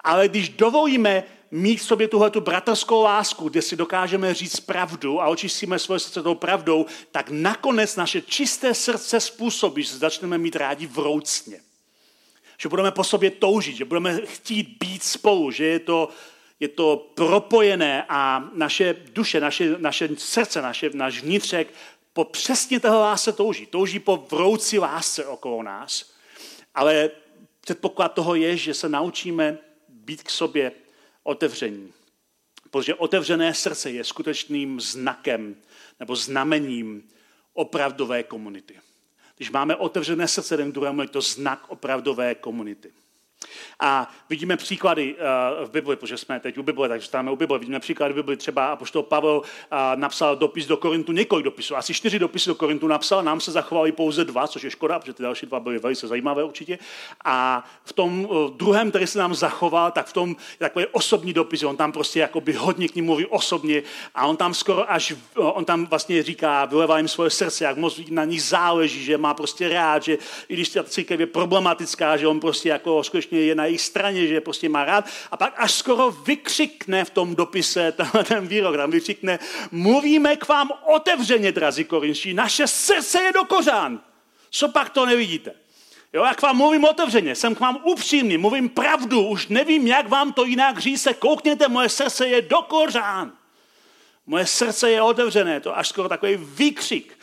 Ale 0.00 0.28
když 0.28 0.48
dovolíme 0.48 1.22
mít 1.50 1.76
v 1.76 1.82
sobě 1.82 2.08
tuhle 2.08 2.30
tu 2.30 2.40
bratrskou 2.40 3.02
lásku, 3.02 3.48
kde 3.48 3.62
si 3.62 3.76
dokážeme 3.76 4.34
říct 4.34 4.60
pravdu 4.60 5.22
a 5.22 5.26
očistíme 5.26 5.78
svoje 5.78 6.00
srdce 6.00 6.22
tou 6.22 6.34
pravdou, 6.34 6.86
tak 7.12 7.30
nakonec 7.30 7.96
naše 7.96 8.22
čisté 8.22 8.74
srdce 8.74 9.20
způsobí, 9.20 9.82
že 9.82 9.96
začneme 9.96 10.38
mít 10.38 10.56
rádi 10.56 10.86
vroucně. 10.86 11.60
Že 12.58 12.68
budeme 12.68 12.90
po 12.90 13.04
sobě 13.04 13.30
toužit, 13.30 13.76
že 13.76 13.84
budeme 13.84 14.20
chtít 14.24 14.76
být 14.80 15.02
spolu, 15.02 15.50
že 15.50 15.64
je 15.64 15.78
to 15.78 16.08
je 16.64 16.68
to 16.68 17.12
propojené 17.14 18.04
a 18.08 18.50
naše 18.54 18.96
duše, 19.12 19.40
naše, 19.40 19.78
naše 19.78 20.08
srdce, 20.16 20.62
naše, 20.62 20.90
náš 20.94 21.22
vnitřek 21.22 21.68
po 22.12 22.24
přesně 22.24 22.80
téhle 22.80 22.98
lásce 22.98 23.32
touží. 23.32 23.66
Touží 23.66 23.98
po 23.98 24.26
vroucí 24.30 24.78
lásce 24.78 25.26
okolo 25.26 25.62
nás. 25.62 26.12
Ale 26.74 27.10
předpoklad 27.60 28.14
toho 28.14 28.34
je, 28.34 28.56
že 28.56 28.74
se 28.74 28.88
naučíme 28.88 29.58
být 29.88 30.22
k 30.22 30.30
sobě 30.30 30.72
otevření. 31.22 31.92
Protože 32.70 32.94
otevřené 32.94 33.54
srdce 33.54 33.90
je 33.90 34.04
skutečným 34.04 34.80
znakem 34.80 35.56
nebo 36.00 36.16
znamením 36.16 37.08
opravdové 37.52 38.22
komunity. 38.22 38.80
Když 39.36 39.50
máme 39.50 39.76
otevřené 39.76 40.28
srdce 40.28 40.54
jeden 40.54 40.72
druhému, 40.72 41.02
je 41.02 41.08
to 41.08 41.20
znak 41.20 41.64
opravdové 41.68 42.34
komunity. 42.34 42.92
A 43.80 44.10
vidíme 44.30 44.56
příklady 44.56 45.14
uh, 45.14 45.66
v 45.66 45.70
Bibli, 45.70 45.96
protože 45.96 46.18
jsme 46.18 46.40
teď 46.40 46.58
u 46.58 46.62
Bible, 46.62 46.88
takže 46.88 47.06
stáme 47.06 47.30
u 47.30 47.36
Bible. 47.36 47.58
Vidíme 47.58 47.80
příklady 47.80 48.12
v 48.12 48.16
Bibli, 48.16 48.36
třeba 48.36 48.66
apoštol 48.66 49.02
Pavel 49.02 49.36
uh, 49.36 49.42
napsal 49.94 50.36
dopis 50.36 50.66
do 50.66 50.76
Korintu, 50.76 51.12
několik 51.12 51.44
dopisů, 51.44 51.76
asi 51.76 51.94
čtyři 51.94 52.18
dopisy 52.18 52.50
do 52.50 52.54
Korintu 52.54 52.86
napsal, 52.86 53.22
nám 53.22 53.40
se 53.40 53.52
zachovali 53.52 53.92
pouze 53.92 54.24
dva, 54.24 54.48
což 54.48 54.62
je 54.62 54.70
škoda, 54.70 54.98
protože 54.98 55.12
ty 55.12 55.22
další 55.22 55.46
dva 55.46 55.60
byly 55.60 55.78
velice 55.78 56.08
zajímavé 56.08 56.44
určitě. 56.44 56.78
A 57.24 57.64
v 57.84 57.92
tom 57.92 58.24
uh, 58.24 58.50
druhém, 58.50 58.90
který 58.90 59.06
se 59.06 59.18
nám 59.18 59.34
zachoval, 59.34 59.90
tak 59.90 60.06
v 60.06 60.12
tom 60.12 60.36
takový 60.58 60.86
osobní 60.92 61.32
dopis, 61.32 61.62
on 61.62 61.76
tam 61.76 61.92
prostě 61.92 62.20
jakoby 62.20 62.52
hodně 62.52 62.88
k 62.88 62.94
ním 62.94 63.04
mluví 63.04 63.26
osobně 63.26 63.82
a 64.14 64.26
on 64.26 64.36
tam 64.36 64.54
skoro 64.54 64.92
až, 64.92 65.14
on 65.34 65.64
tam 65.64 65.86
vlastně 65.86 66.22
říká, 66.22 66.64
vylevá 66.64 66.98
jim 66.98 67.08
svoje 67.08 67.30
srdce, 67.30 67.64
jak 67.64 67.76
moc 67.76 68.00
na 68.10 68.24
nich 68.24 68.42
záleží, 68.42 69.04
že 69.04 69.18
má 69.18 69.34
prostě 69.34 69.68
rád, 69.68 70.02
že 70.02 70.18
i 70.48 70.54
když 70.54 70.68
ta 70.68 70.84
je 71.18 71.26
problematická, 71.26 72.16
že 72.16 72.26
on 72.26 72.40
prostě 72.40 72.68
jako 72.68 73.04
skutečně 73.04 73.33
je 73.40 73.54
na 73.54 73.64
jejich 73.64 73.80
straně, 73.80 74.26
že 74.26 74.34
je 74.34 74.40
prostě 74.40 74.68
má 74.68 74.84
rád. 74.84 75.04
A 75.30 75.36
pak 75.36 75.54
až 75.56 75.72
skoro 75.72 76.10
vykřikne 76.10 77.04
v 77.04 77.10
tom 77.10 77.34
dopise 77.34 77.94
ten 78.24 78.46
výrok, 78.46 78.76
tam 78.76 78.90
vykřikne, 78.90 79.38
mluvíme 79.70 80.36
k 80.36 80.48
vám 80.48 80.70
otevřeně, 80.86 81.52
drazí 81.52 81.84
korinští, 81.84 82.34
naše 82.34 82.66
srdce 82.66 83.22
je 83.22 83.32
do 83.32 83.44
kořán. 83.44 84.00
Co 84.50 84.68
pak 84.68 84.90
to 84.90 85.06
nevidíte? 85.06 85.52
Jo, 86.12 86.24
jak 86.24 86.42
vám 86.42 86.56
mluvím 86.56 86.84
otevřeně, 86.84 87.34
jsem 87.34 87.54
k 87.54 87.60
vám 87.60 87.80
upřímný, 87.84 88.38
mluvím 88.38 88.68
pravdu, 88.68 89.26
už 89.26 89.48
nevím, 89.48 89.86
jak 89.86 90.08
vám 90.08 90.32
to 90.32 90.44
jinak 90.44 90.78
říct, 90.78 91.02
se 91.02 91.14
koukněte, 91.14 91.68
moje 91.68 91.88
srdce 91.88 92.28
je 92.28 92.42
do 92.42 92.62
kořán. 92.62 93.32
Moje 94.26 94.46
srdce 94.46 94.90
je 94.90 95.02
otevřené, 95.02 95.60
to 95.60 95.78
až 95.78 95.88
skoro 95.88 96.08
takový 96.08 96.36
výkřik. 96.36 97.18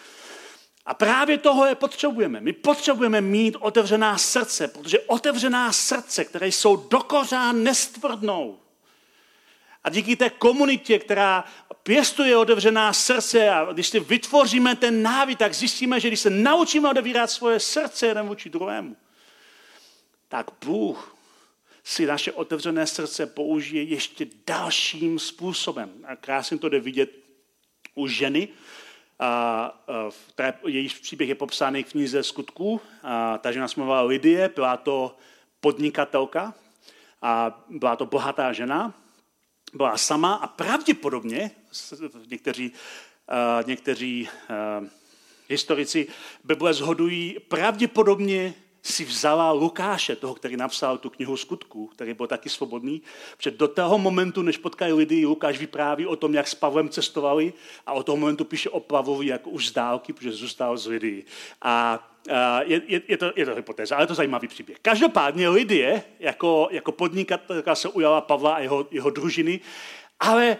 A 0.85 0.93
právě 0.93 1.37
toho 1.37 1.65
je 1.65 1.75
potřebujeme. 1.75 2.41
My 2.41 2.53
potřebujeme 2.53 3.21
mít 3.21 3.55
otevřená 3.59 4.17
srdce, 4.17 4.67
protože 4.67 4.99
otevřená 4.99 5.71
srdce, 5.71 6.25
které 6.25 6.47
jsou 6.47 6.75
dokořán 6.75 7.63
nestvrdnou. 7.63 8.59
A 9.83 9.89
díky 9.89 10.15
té 10.15 10.29
komunitě, 10.29 10.99
která 10.99 11.43
pěstuje 11.83 12.37
otevřená 12.37 12.93
srdce 12.93 13.49
a 13.49 13.73
když 13.73 13.87
si 13.87 13.99
vytvoříme 13.99 14.75
ten 14.75 15.03
návyk, 15.03 15.39
tak 15.39 15.53
zjistíme, 15.53 15.99
že 15.99 16.07
když 16.07 16.19
se 16.19 16.29
naučíme 16.29 16.89
otevírat 16.89 17.31
svoje 17.31 17.59
srdce 17.59 18.07
jeden 18.07 18.27
vůči 18.27 18.49
druhému, 18.49 18.95
tak 20.27 20.45
Bůh 20.65 21.15
si 21.83 22.05
naše 22.05 22.31
otevřené 22.31 22.87
srdce 22.87 23.25
použije 23.25 23.83
ještě 23.83 24.27
dalším 24.47 25.19
způsobem. 25.19 25.91
A 26.07 26.15
krásně 26.15 26.57
to 26.57 26.69
jde 26.69 26.79
vidět 26.79 27.11
u 27.95 28.07
ženy, 28.07 28.47
a, 29.21 29.83
které, 30.29 30.53
jejíž 30.67 30.93
příběh 30.99 31.29
je 31.29 31.35
popsaný 31.35 31.83
v 31.83 31.91
knize 31.91 32.23
skutků. 32.23 32.81
A, 33.03 33.37
ta 33.37 33.51
žena 33.51 33.67
se 33.67 33.73
jmenovala 33.77 34.01
Lidie, 34.01 34.49
byla 34.55 34.77
to 34.77 35.15
podnikatelka 35.59 36.53
a 37.21 37.63
byla 37.69 37.95
to 37.95 38.05
bohatá 38.05 38.53
žena. 38.53 38.93
Byla 39.73 39.97
sama 39.97 40.33
a 40.33 40.47
pravděpodobně, 40.47 41.51
někteří, 42.29 42.71
někteří 43.65 44.29
historici 45.49 46.07
Bible 46.43 46.73
zhodují, 46.73 47.39
pravděpodobně 47.47 48.53
si 48.83 49.05
vzala 49.05 49.51
Lukáše, 49.51 50.15
toho, 50.15 50.35
který 50.35 50.57
napsal 50.57 50.97
tu 50.97 51.09
knihu 51.09 51.37
skutků, 51.37 51.87
který 51.87 52.13
byl 52.13 52.27
taky 52.27 52.49
svobodný, 52.49 53.01
protože 53.37 53.51
do 53.51 53.67
toho 53.67 53.97
momentu, 53.97 54.41
než 54.41 54.57
potkají 54.57 54.93
lidi, 54.93 55.25
Lukáš 55.25 55.57
vypráví 55.57 56.05
o 56.05 56.15
tom, 56.15 56.33
jak 56.33 56.47
s 56.47 56.55
Pavlem 56.55 56.89
cestovali 56.89 57.53
a 57.87 57.93
od 57.93 58.05
toho 58.05 58.17
momentu 58.17 58.45
píše 58.45 58.69
o 58.69 58.79
Pavlovi 58.79 59.27
jako 59.27 59.49
už 59.49 59.67
z 59.67 59.71
dálky, 59.71 60.13
protože 60.13 60.31
zůstal 60.31 60.77
z 60.77 60.87
lidí. 60.87 61.23
A 61.61 62.07
je, 62.61 62.81
je, 62.87 63.01
je, 63.07 63.17
to, 63.17 63.31
je 63.35 63.45
to 63.45 63.55
hypotéza, 63.55 63.95
ale 63.95 64.03
je 64.03 64.07
to 64.07 64.15
zajímavý 64.15 64.47
příběh. 64.47 64.77
Každopádně 64.81 65.49
Lidie 65.49 66.03
jako, 66.19 66.67
jako 66.71 66.91
podnikatelka 66.91 67.75
se 67.75 67.89
ujala 67.89 68.21
Pavla 68.21 68.53
a 68.53 68.59
jeho, 68.59 68.87
jeho 68.91 69.09
družiny, 69.09 69.59
ale 70.19 70.57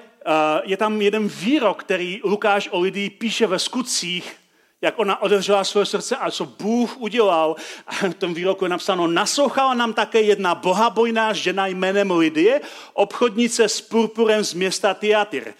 je 0.63 0.77
tam 0.77 1.01
jeden 1.01 1.27
výrok, 1.27 1.84
který 1.84 2.21
Lukáš 2.23 2.69
o 2.71 2.79
lidí 2.79 3.10
píše 3.10 3.47
ve 3.47 3.60
skutcích 3.60 4.40
jak 4.82 5.00
ona 5.00 5.22
otevřela 5.22 5.63
své 5.63 5.86
srdce 5.86 6.17
a 6.17 6.32
co 6.32 6.46
Bůh 6.46 6.98
udělal. 6.98 7.56
A 7.88 7.94
v 7.94 8.13
tom 8.13 8.34
výroku 8.34 8.65
je 8.65 8.70
napsáno, 8.70 9.08
naslouchala 9.08 9.74
nám 9.74 9.94
také 9.94 10.22
jedna 10.22 10.56
bohabojná 10.56 11.34
žena 11.34 11.67
jménem 11.67 12.12
Lidie, 12.12 12.62
obchodnice 12.94 13.70
s 13.70 13.82
purpurem 13.82 14.44
z 14.44 14.54
města 14.54 14.94
Tiatyr. 14.94 15.54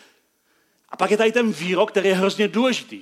A 0.90 0.98
pak 0.98 1.12
je 1.12 1.18
tady 1.18 1.32
ten 1.32 1.52
výrok, 1.52 1.92
který 1.92 2.10
je 2.10 2.16
hrozně 2.16 2.48
důležitý. 2.48 3.02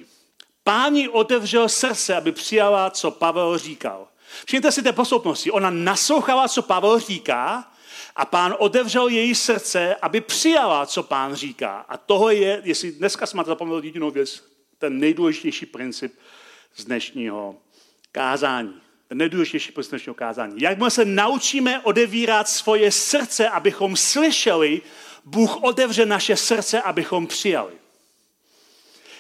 Páni 0.64 1.10
otevřel 1.10 1.70
srdce, 1.70 2.16
aby 2.16 2.32
přijala, 2.32 2.90
co 2.90 3.12
Pavel 3.12 3.58
říkal. 3.58 4.08
Všimněte 4.46 4.72
si 4.72 4.84
té 4.84 4.94
posloupnosti. 4.94 5.52
Ona 5.52 5.70
naslouchala, 5.70 6.48
co 6.48 6.62
Pavel 6.62 7.00
říká, 7.00 7.72
a 8.16 8.26
pán 8.26 8.56
otevřel 8.60 9.08
její 9.08 9.36
srdce, 9.36 9.96
aby 9.96 10.22
přijala, 10.22 10.86
co 10.86 11.04
pán 11.04 11.36
říká. 11.36 11.86
A 11.90 11.98
toho 11.98 12.30
je, 12.30 12.62
jestli 12.64 12.92
dneska 12.92 13.26
jsme 13.26 13.44
zapomněli 13.46 13.88
jedinou 13.88 14.12
věc, 14.12 14.44
ten 14.80 15.00
nejdůležitější 15.00 15.66
princip 15.66 16.20
z 16.76 16.86
dnešního 16.86 17.56
kázání. 18.12 18.74
Ten 19.08 19.18
nejdůležitější 19.18 19.72
princip 19.72 19.90
z 19.90 19.90
dnešního 19.90 20.14
kázání. 20.14 20.62
Jakmile 20.62 20.92
se 20.92 21.06
naučíme 21.06 21.80
odevírat 21.80 22.50
svoje 22.50 22.92
srdce, 22.92 23.50
abychom 23.50 23.96
slyšeli, 23.96 24.82
Bůh 25.26 25.64
otevře 25.64 26.06
naše 26.06 26.36
srdce, 26.36 26.82
abychom 26.82 27.28
přijali. 27.28 27.74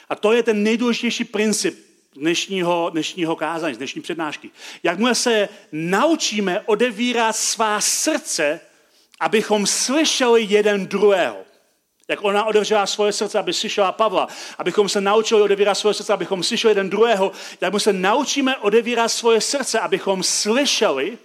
A 0.10 0.15
to 0.15 0.34
je 0.34 0.43
ten 0.43 0.63
nejdůležitější 0.63 1.24
princip 1.24 1.86
dnešního, 2.15 2.89
dnešního 2.89 3.36
kázání, 3.36 3.76
dnešní 3.76 4.02
přednášky. 4.02 4.50
Jakmile 4.84 5.15
se 5.15 5.50
naučíme 5.72 6.62
odevírat 6.62 7.36
svá 7.36 7.82
srdce, 7.82 8.60
abychom 9.19 9.67
slyšeli 9.67 10.43
jeden 10.50 10.88
druhého. 10.88 11.49
Jak 12.10 12.24
ona 12.24 12.45
otevřela 12.45 12.86
svoje 12.86 13.13
srdce, 13.13 13.39
aby 13.39 13.54
slyšela 13.54 13.91
Pavla. 13.91 14.28
Abychom 14.58 14.89
se 14.89 15.02
naučili 15.02 15.41
odevírat 15.41 15.78
svoje 15.78 15.93
srdce, 15.93 16.13
abychom 16.13 16.43
slyšeli 16.43 16.72
jeden 16.72 16.89
druhého. 16.89 17.32
Tak 17.60 17.74
my 17.74 17.80
se 17.80 17.93
naučíme 17.93 18.58
odevírat 18.58 19.12
svoje 19.12 19.41
srdce, 19.41 19.80
abychom 19.80 20.24
slyšeli, 20.24 21.17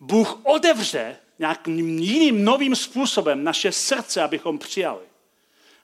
Bůh 0.00 0.40
otevře 0.42 1.16
nějakým 1.38 1.98
jiným 1.98 2.44
novým 2.44 2.76
způsobem 2.76 3.44
naše 3.44 3.72
srdce, 3.72 4.22
abychom 4.22 4.58
přijali. 4.58 5.04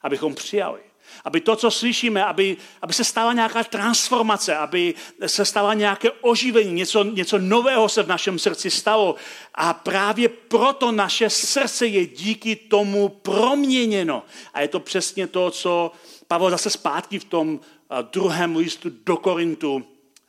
Abychom 0.02 0.34
přijali 0.34 0.80
aby 1.24 1.40
to, 1.40 1.56
co 1.56 1.70
slyšíme, 1.70 2.24
aby, 2.24 2.56
aby 2.82 2.92
se 2.92 3.04
stala 3.04 3.32
nějaká 3.32 3.64
transformace, 3.64 4.56
aby 4.56 4.94
se 5.26 5.44
stala 5.44 5.74
nějaké 5.74 6.10
oživení, 6.10 6.72
něco, 6.72 7.04
něco 7.04 7.38
nového 7.38 7.88
se 7.88 8.02
v 8.02 8.08
našem 8.08 8.38
srdci 8.38 8.70
stalo. 8.70 9.14
A 9.54 9.74
právě 9.74 10.28
proto 10.28 10.92
naše 10.92 11.30
srdce 11.30 11.86
je 11.86 12.06
díky 12.06 12.56
tomu 12.56 13.08
proměněno. 13.08 14.22
A 14.54 14.60
je 14.60 14.68
to 14.68 14.80
přesně 14.80 15.26
to, 15.26 15.50
co 15.50 15.92
Pavel 16.28 16.50
zase 16.50 16.70
zpátky 16.70 17.18
v 17.18 17.24
tom 17.24 17.60
druhém 18.12 18.56
listu 18.56 18.90
do 19.06 19.16
Korintu 19.16 19.84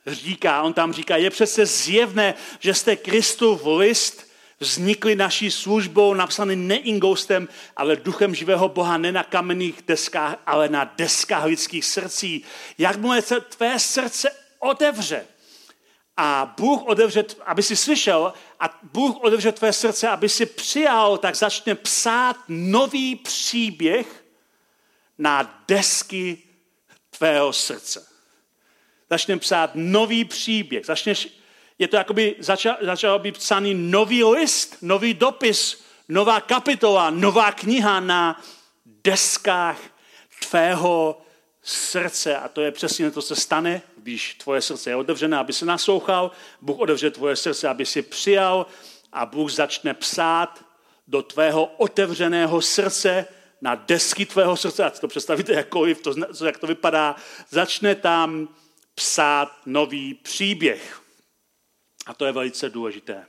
říká. 0.07 0.61
On 0.61 0.73
tam 0.73 0.93
říká, 0.93 1.17
je 1.17 1.29
přece 1.29 1.65
zjevné, 1.65 2.33
že 2.59 2.73
jste 2.73 2.95
Kristův 2.95 3.61
list, 3.65 4.27
vznikly 4.65 5.15
naší 5.15 5.51
službou, 5.51 6.13
napsaný 6.13 6.55
neingostem, 6.55 7.47
ale 7.75 7.95
duchem 7.95 8.35
živého 8.35 8.69
Boha, 8.69 8.97
ne 8.97 9.11
na 9.11 9.23
kamenných 9.23 9.81
deskách, 9.87 10.37
ale 10.45 10.69
na 10.69 10.83
deskách 10.97 11.45
lidských 11.45 11.85
srdcí. 11.85 12.43
Jakmile 12.77 13.21
se 13.21 13.41
tvé 13.41 13.79
srdce 13.79 14.31
otevře 14.59 15.25
a 16.17 16.53
Bůh 16.57 16.83
otevře, 16.85 17.25
aby 17.45 17.63
si 17.63 17.75
slyšel, 17.75 18.33
a 18.59 18.79
Bůh 18.83 19.17
otevře 19.23 19.51
tvé 19.51 19.73
srdce, 19.73 20.09
aby 20.09 20.29
si 20.29 20.45
přijal, 20.45 21.17
tak 21.17 21.35
začne 21.35 21.75
psát 21.75 22.37
nový 22.47 23.15
příběh 23.15 24.25
na 25.17 25.63
desky 25.67 26.37
tvého 27.17 27.53
srdce. 27.53 28.07
Začneme 29.09 29.39
psát 29.39 29.71
nový 29.73 30.25
příběh. 30.25 30.85
Začneš, 30.85 31.27
je 31.79 31.87
to 31.87 31.95
jako 31.95 32.13
by 32.13 32.35
začal, 32.39 32.75
začal 32.81 33.19
být 33.19 33.37
psaný 33.37 33.73
nový 33.73 34.23
list, 34.23 34.77
nový 34.81 35.13
dopis, 35.13 35.83
nová 36.09 36.41
kapitola, 36.41 37.09
nová 37.09 37.51
kniha 37.51 37.99
na 37.99 38.41
deskách 38.85 39.77
tvého 40.49 41.21
srdce. 41.61 42.37
A 42.37 42.47
to 42.47 42.61
je 42.61 42.71
přesně 42.71 43.11
to, 43.11 43.21
co 43.21 43.27
se 43.27 43.41
stane, 43.41 43.81
když 43.97 44.33
tvoje 44.33 44.61
srdce 44.61 44.89
je 44.89 44.95
otevřené, 44.95 45.37
aby 45.37 45.53
se 45.53 45.65
naslouchal. 45.65 46.31
Bůh 46.61 46.79
otevře 46.79 47.11
tvoje 47.11 47.35
srdce, 47.35 47.67
aby 47.67 47.85
si 47.85 48.01
přijal 48.01 48.65
a 49.13 49.25
Bůh 49.25 49.51
začne 49.51 49.93
psát 49.93 50.65
do 51.07 51.21
tvého 51.21 51.65
otevřeného 51.65 52.61
srdce, 52.61 53.25
na 53.61 53.75
desky 53.75 54.25
tvého 54.25 54.57
srdce, 54.57 54.85
ať 54.85 54.99
to 54.99 55.07
představíte 55.07 55.53
jakkoliv, 55.53 56.01
to, 56.01 56.13
jak 56.45 56.57
to 56.57 56.67
vypadá, 56.67 57.15
začne 57.49 57.95
tam 57.95 58.49
psát 58.95 59.51
nový 59.65 60.13
příběh. 60.13 61.04
A 62.05 62.13
to 62.13 62.25
je 62.25 62.31
velice 62.31 62.69
důležité. 62.69 63.25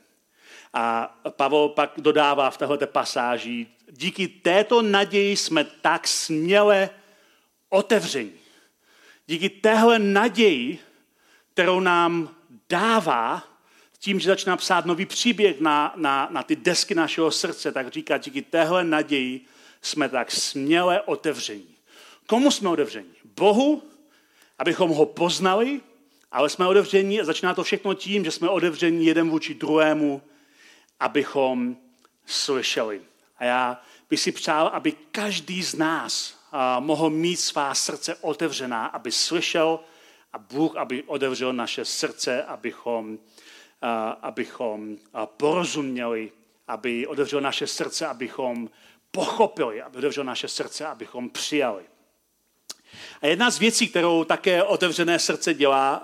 A 0.73 1.17
Pavel 1.31 1.69
pak 1.69 1.93
dodává 1.97 2.51
v 2.51 2.59
této 2.59 2.87
pasáži, 2.87 3.67
díky 3.91 4.29
této 4.29 4.83
naději 4.83 5.37
jsme 5.37 5.65
tak 5.65 6.09
směle 6.09 6.91
otevření. 7.69 8.33
Díky 9.27 9.49
téhle 9.49 9.99
naději, 9.99 10.79
kterou 11.53 11.81
nám 11.81 12.37
dává, 12.69 13.43
tím, 13.99 14.21
že 14.21 14.29
začíná 14.29 14.57
psát 14.57 14.87
nový 14.87 15.07
příběh 15.07 15.61
na, 15.61 15.93
na, 15.97 16.29
na 16.31 16.43
ty 16.43 16.57
desky 16.57 16.95
našeho 16.95 17.31
srdce, 17.31 17.73
tak 17.73 17.93
říká, 17.93 18.19
díky 18.19 18.43
téhle 18.43 18.85
naději 18.85 19.41
jsme 19.83 20.09
tak 20.09 20.31
směle 20.31 21.03
otevření. 21.03 21.77
Komu 22.27 22.51
jsme 22.51 22.69
otevření? 22.69 23.15
Bohu, 23.25 23.83
abychom 24.59 24.91
ho 24.91 25.07
poznali, 25.07 25.81
ale 26.33 26.49
jsme 26.49 26.67
otevření 26.67 27.21
a 27.21 27.25
začíná 27.25 27.55
to 27.55 27.65
všechno 27.65 27.95
tím, 27.95 28.25
že 28.25 28.31
jsme 28.31 28.49
otevření 28.49 29.07
jeden 29.07 29.31
vůči 29.31 29.55
druhému, 29.55 30.23
abychom 31.01 31.77
slyšeli. 32.27 33.01
A 33.39 33.45
já 33.45 33.83
bych 34.11 34.21
si 34.21 34.33
přál, 34.33 34.67
aby 34.67 34.93
každý 34.93 35.63
z 35.63 35.75
nás 35.75 36.39
mohl 36.79 37.11
mít 37.11 37.37
svá 37.37 37.75
srdce 37.75 38.15
otevřená, 38.21 38.87
aby 38.87 39.13
slyšel 39.13 39.81
a 40.33 40.39
Bůh, 40.39 40.77
aby 40.77 41.03
otevřel 41.03 41.53
naše 41.53 41.85
srdce, 41.85 42.45
abychom, 42.45 43.19
abychom 44.23 44.97
porozuměli, 45.27 46.33
aby 46.69 47.07
otevřel 47.07 47.41
naše 47.41 47.67
srdce, 47.67 48.07
abychom 48.07 48.71
pochopili, 49.11 49.83
aby 49.83 49.99
otevřel 49.99 50.25
naše 50.25 50.49
srdce, 50.49 50.87
abychom 50.87 51.31
přijali. 51.31 51.85
A 53.27 53.29
jedna 53.29 53.51
z 53.51 53.59
věcí, 53.59 53.89
kterou 53.89 54.25
také 54.25 54.63
otevřené 54.63 55.19
srdce 55.19 55.55
dělá 55.55 56.03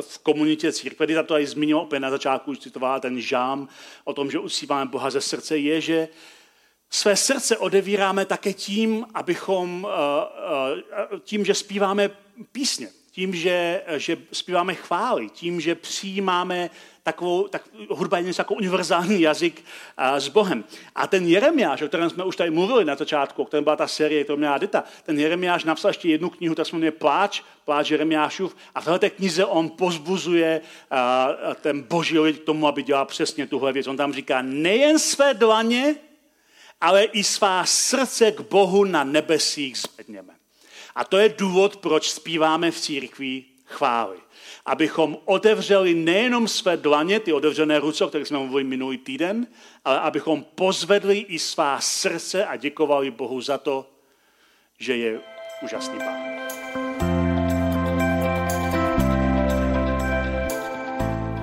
v 0.00 0.18
komunitě 0.18 0.72
církve, 0.72 1.06
kdy 1.06 1.16
to 1.26 1.38
i 1.38 1.46
zmínil 1.46 1.78
opět 1.78 2.00
na 2.00 2.10
začátku, 2.10 2.50
už 2.50 2.58
citoval 2.58 3.00
ten 3.00 3.20
žám 3.20 3.68
o 4.04 4.12
tom, 4.12 4.30
že 4.30 4.38
usíváme 4.38 4.90
Boha 4.90 5.10
ze 5.10 5.20
srdce, 5.20 5.58
je, 5.58 5.80
že 5.80 6.08
své 6.90 7.16
srdce 7.16 7.58
odevíráme 7.58 8.24
také 8.24 8.52
tím, 8.52 9.06
abychom, 9.14 9.88
tím, 11.24 11.44
že 11.44 11.54
zpíváme 11.54 12.10
písně, 12.52 12.88
tím, 13.10 13.34
že, 13.34 13.82
že 13.96 14.16
zpíváme 14.32 14.74
chvály, 14.74 15.28
tím, 15.28 15.60
že 15.60 15.74
přijímáme 15.74 16.70
takovou, 17.12 17.48
tak, 17.48 17.62
hudba 17.90 18.18
je 18.18 18.24
něco 18.24 18.40
jako 18.40 18.54
univerzální 18.54 19.20
jazyk 19.20 19.64
a, 19.96 20.20
s 20.20 20.28
Bohem. 20.28 20.64
A 20.94 21.06
ten 21.06 21.26
Jeremiáš, 21.26 21.82
o 21.82 21.88
kterém 21.88 22.10
jsme 22.10 22.24
už 22.24 22.36
tady 22.36 22.50
mluvili 22.50 22.84
na 22.84 22.94
začátku, 22.94 23.42
o 23.42 23.44
kterém 23.44 23.64
byla 23.64 23.76
ta 23.76 23.88
série, 23.88 24.24
kterou 24.24 24.36
měla 24.36 24.58
Dita, 24.58 24.84
ten 25.02 25.20
Jeremiáš 25.20 25.64
napsal 25.64 25.88
ještě 25.88 26.08
jednu 26.08 26.30
knihu, 26.30 26.54
ta 26.54 26.64
se 26.64 26.76
jmenuje 26.76 26.90
Pláč, 26.90 27.42
Pláč 27.64 27.90
Jeremiášův, 27.90 28.56
a 28.74 28.80
v 28.80 28.84
této 28.84 29.10
knize 29.10 29.44
on 29.44 29.68
pozbuzuje 29.68 30.60
a, 30.90 31.28
ten 31.60 31.82
boží 31.82 32.18
lid 32.18 32.38
k 32.38 32.44
tomu, 32.44 32.68
aby 32.68 32.82
dělal 32.82 33.06
přesně 33.06 33.46
tuhle 33.46 33.72
věc. 33.72 33.86
On 33.86 33.96
tam 33.96 34.12
říká, 34.12 34.42
nejen 34.42 34.98
své 34.98 35.34
dlaně, 35.34 35.96
ale 36.80 37.04
i 37.04 37.24
svá 37.24 37.64
srdce 37.64 38.32
k 38.32 38.40
Bohu 38.40 38.84
na 38.84 39.04
nebesích 39.04 39.78
zvedněme. 39.78 40.34
A 40.94 41.04
to 41.04 41.18
je 41.18 41.28
důvod, 41.28 41.76
proč 41.76 42.10
zpíváme 42.10 42.70
v 42.70 42.80
církvi 42.80 43.44
chvály 43.64 44.27
abychom 44.66 45.16
otevřeli 45.24 45.94
nejenom 45.94 46.48
své 46.48 46.76
dlaně, 46.76 47.20
ty 47.20 47.32
otevřené 47.32 47.78
ruce, 47.78 48.04
o 48.04 48.08
kterých 48.08 48.28
jsme 48.28 48.38
mluvili 48.38 48.64
minulý 48.64 48.98
týden, 48.98 49.46
ale 49.84 50.00
abychom 50.00 50.44
pozvedli 50.54 51.18
i 51.18 51.38
svá 51.38 51.80
srdce 51.80 52.46
a 52.46 52.56
děkovali 52.56 53.10
Bohu 53.10 53.40
za 53.40 53.58
to, 53.58 53.86
že 54.78 54.96
je 54.96 55.20
úžasný 55.62 55.98
Pán. 55.98 56.38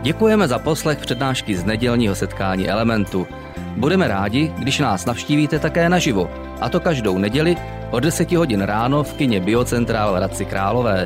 Děkujeme 0.01 0.47
za 0.47 0.59
poslech 0.59 0.99
přednášky 0.99 1.55
z 1.55 1.63
nedělního 1.65 2.15
setkání 2.15 2.69
Elementu. 2.69 3.27
Budeme 3.77 4.07
rádi, 4.07 4.51
když 4.57 4.79
nás 4.79 5.05
navštívíte 5.05 5.59
také 5.59 5.89
naživo, 5.89 6.31
a 6.61 6.69
to 6.69 6.79
každou 6.79 7.17
neděli 7.17 7.55
od 7.91 7.99
10 7.99 8.31
hodin 8.31 8.61
ráno 8.61 9.03
v 9.03 9.13
kině 9.13 9.39
Biocentrál 9.39 10.13
v 10.13 10.15
Hradci 10.15 10.45
Králové. 10.45 11.05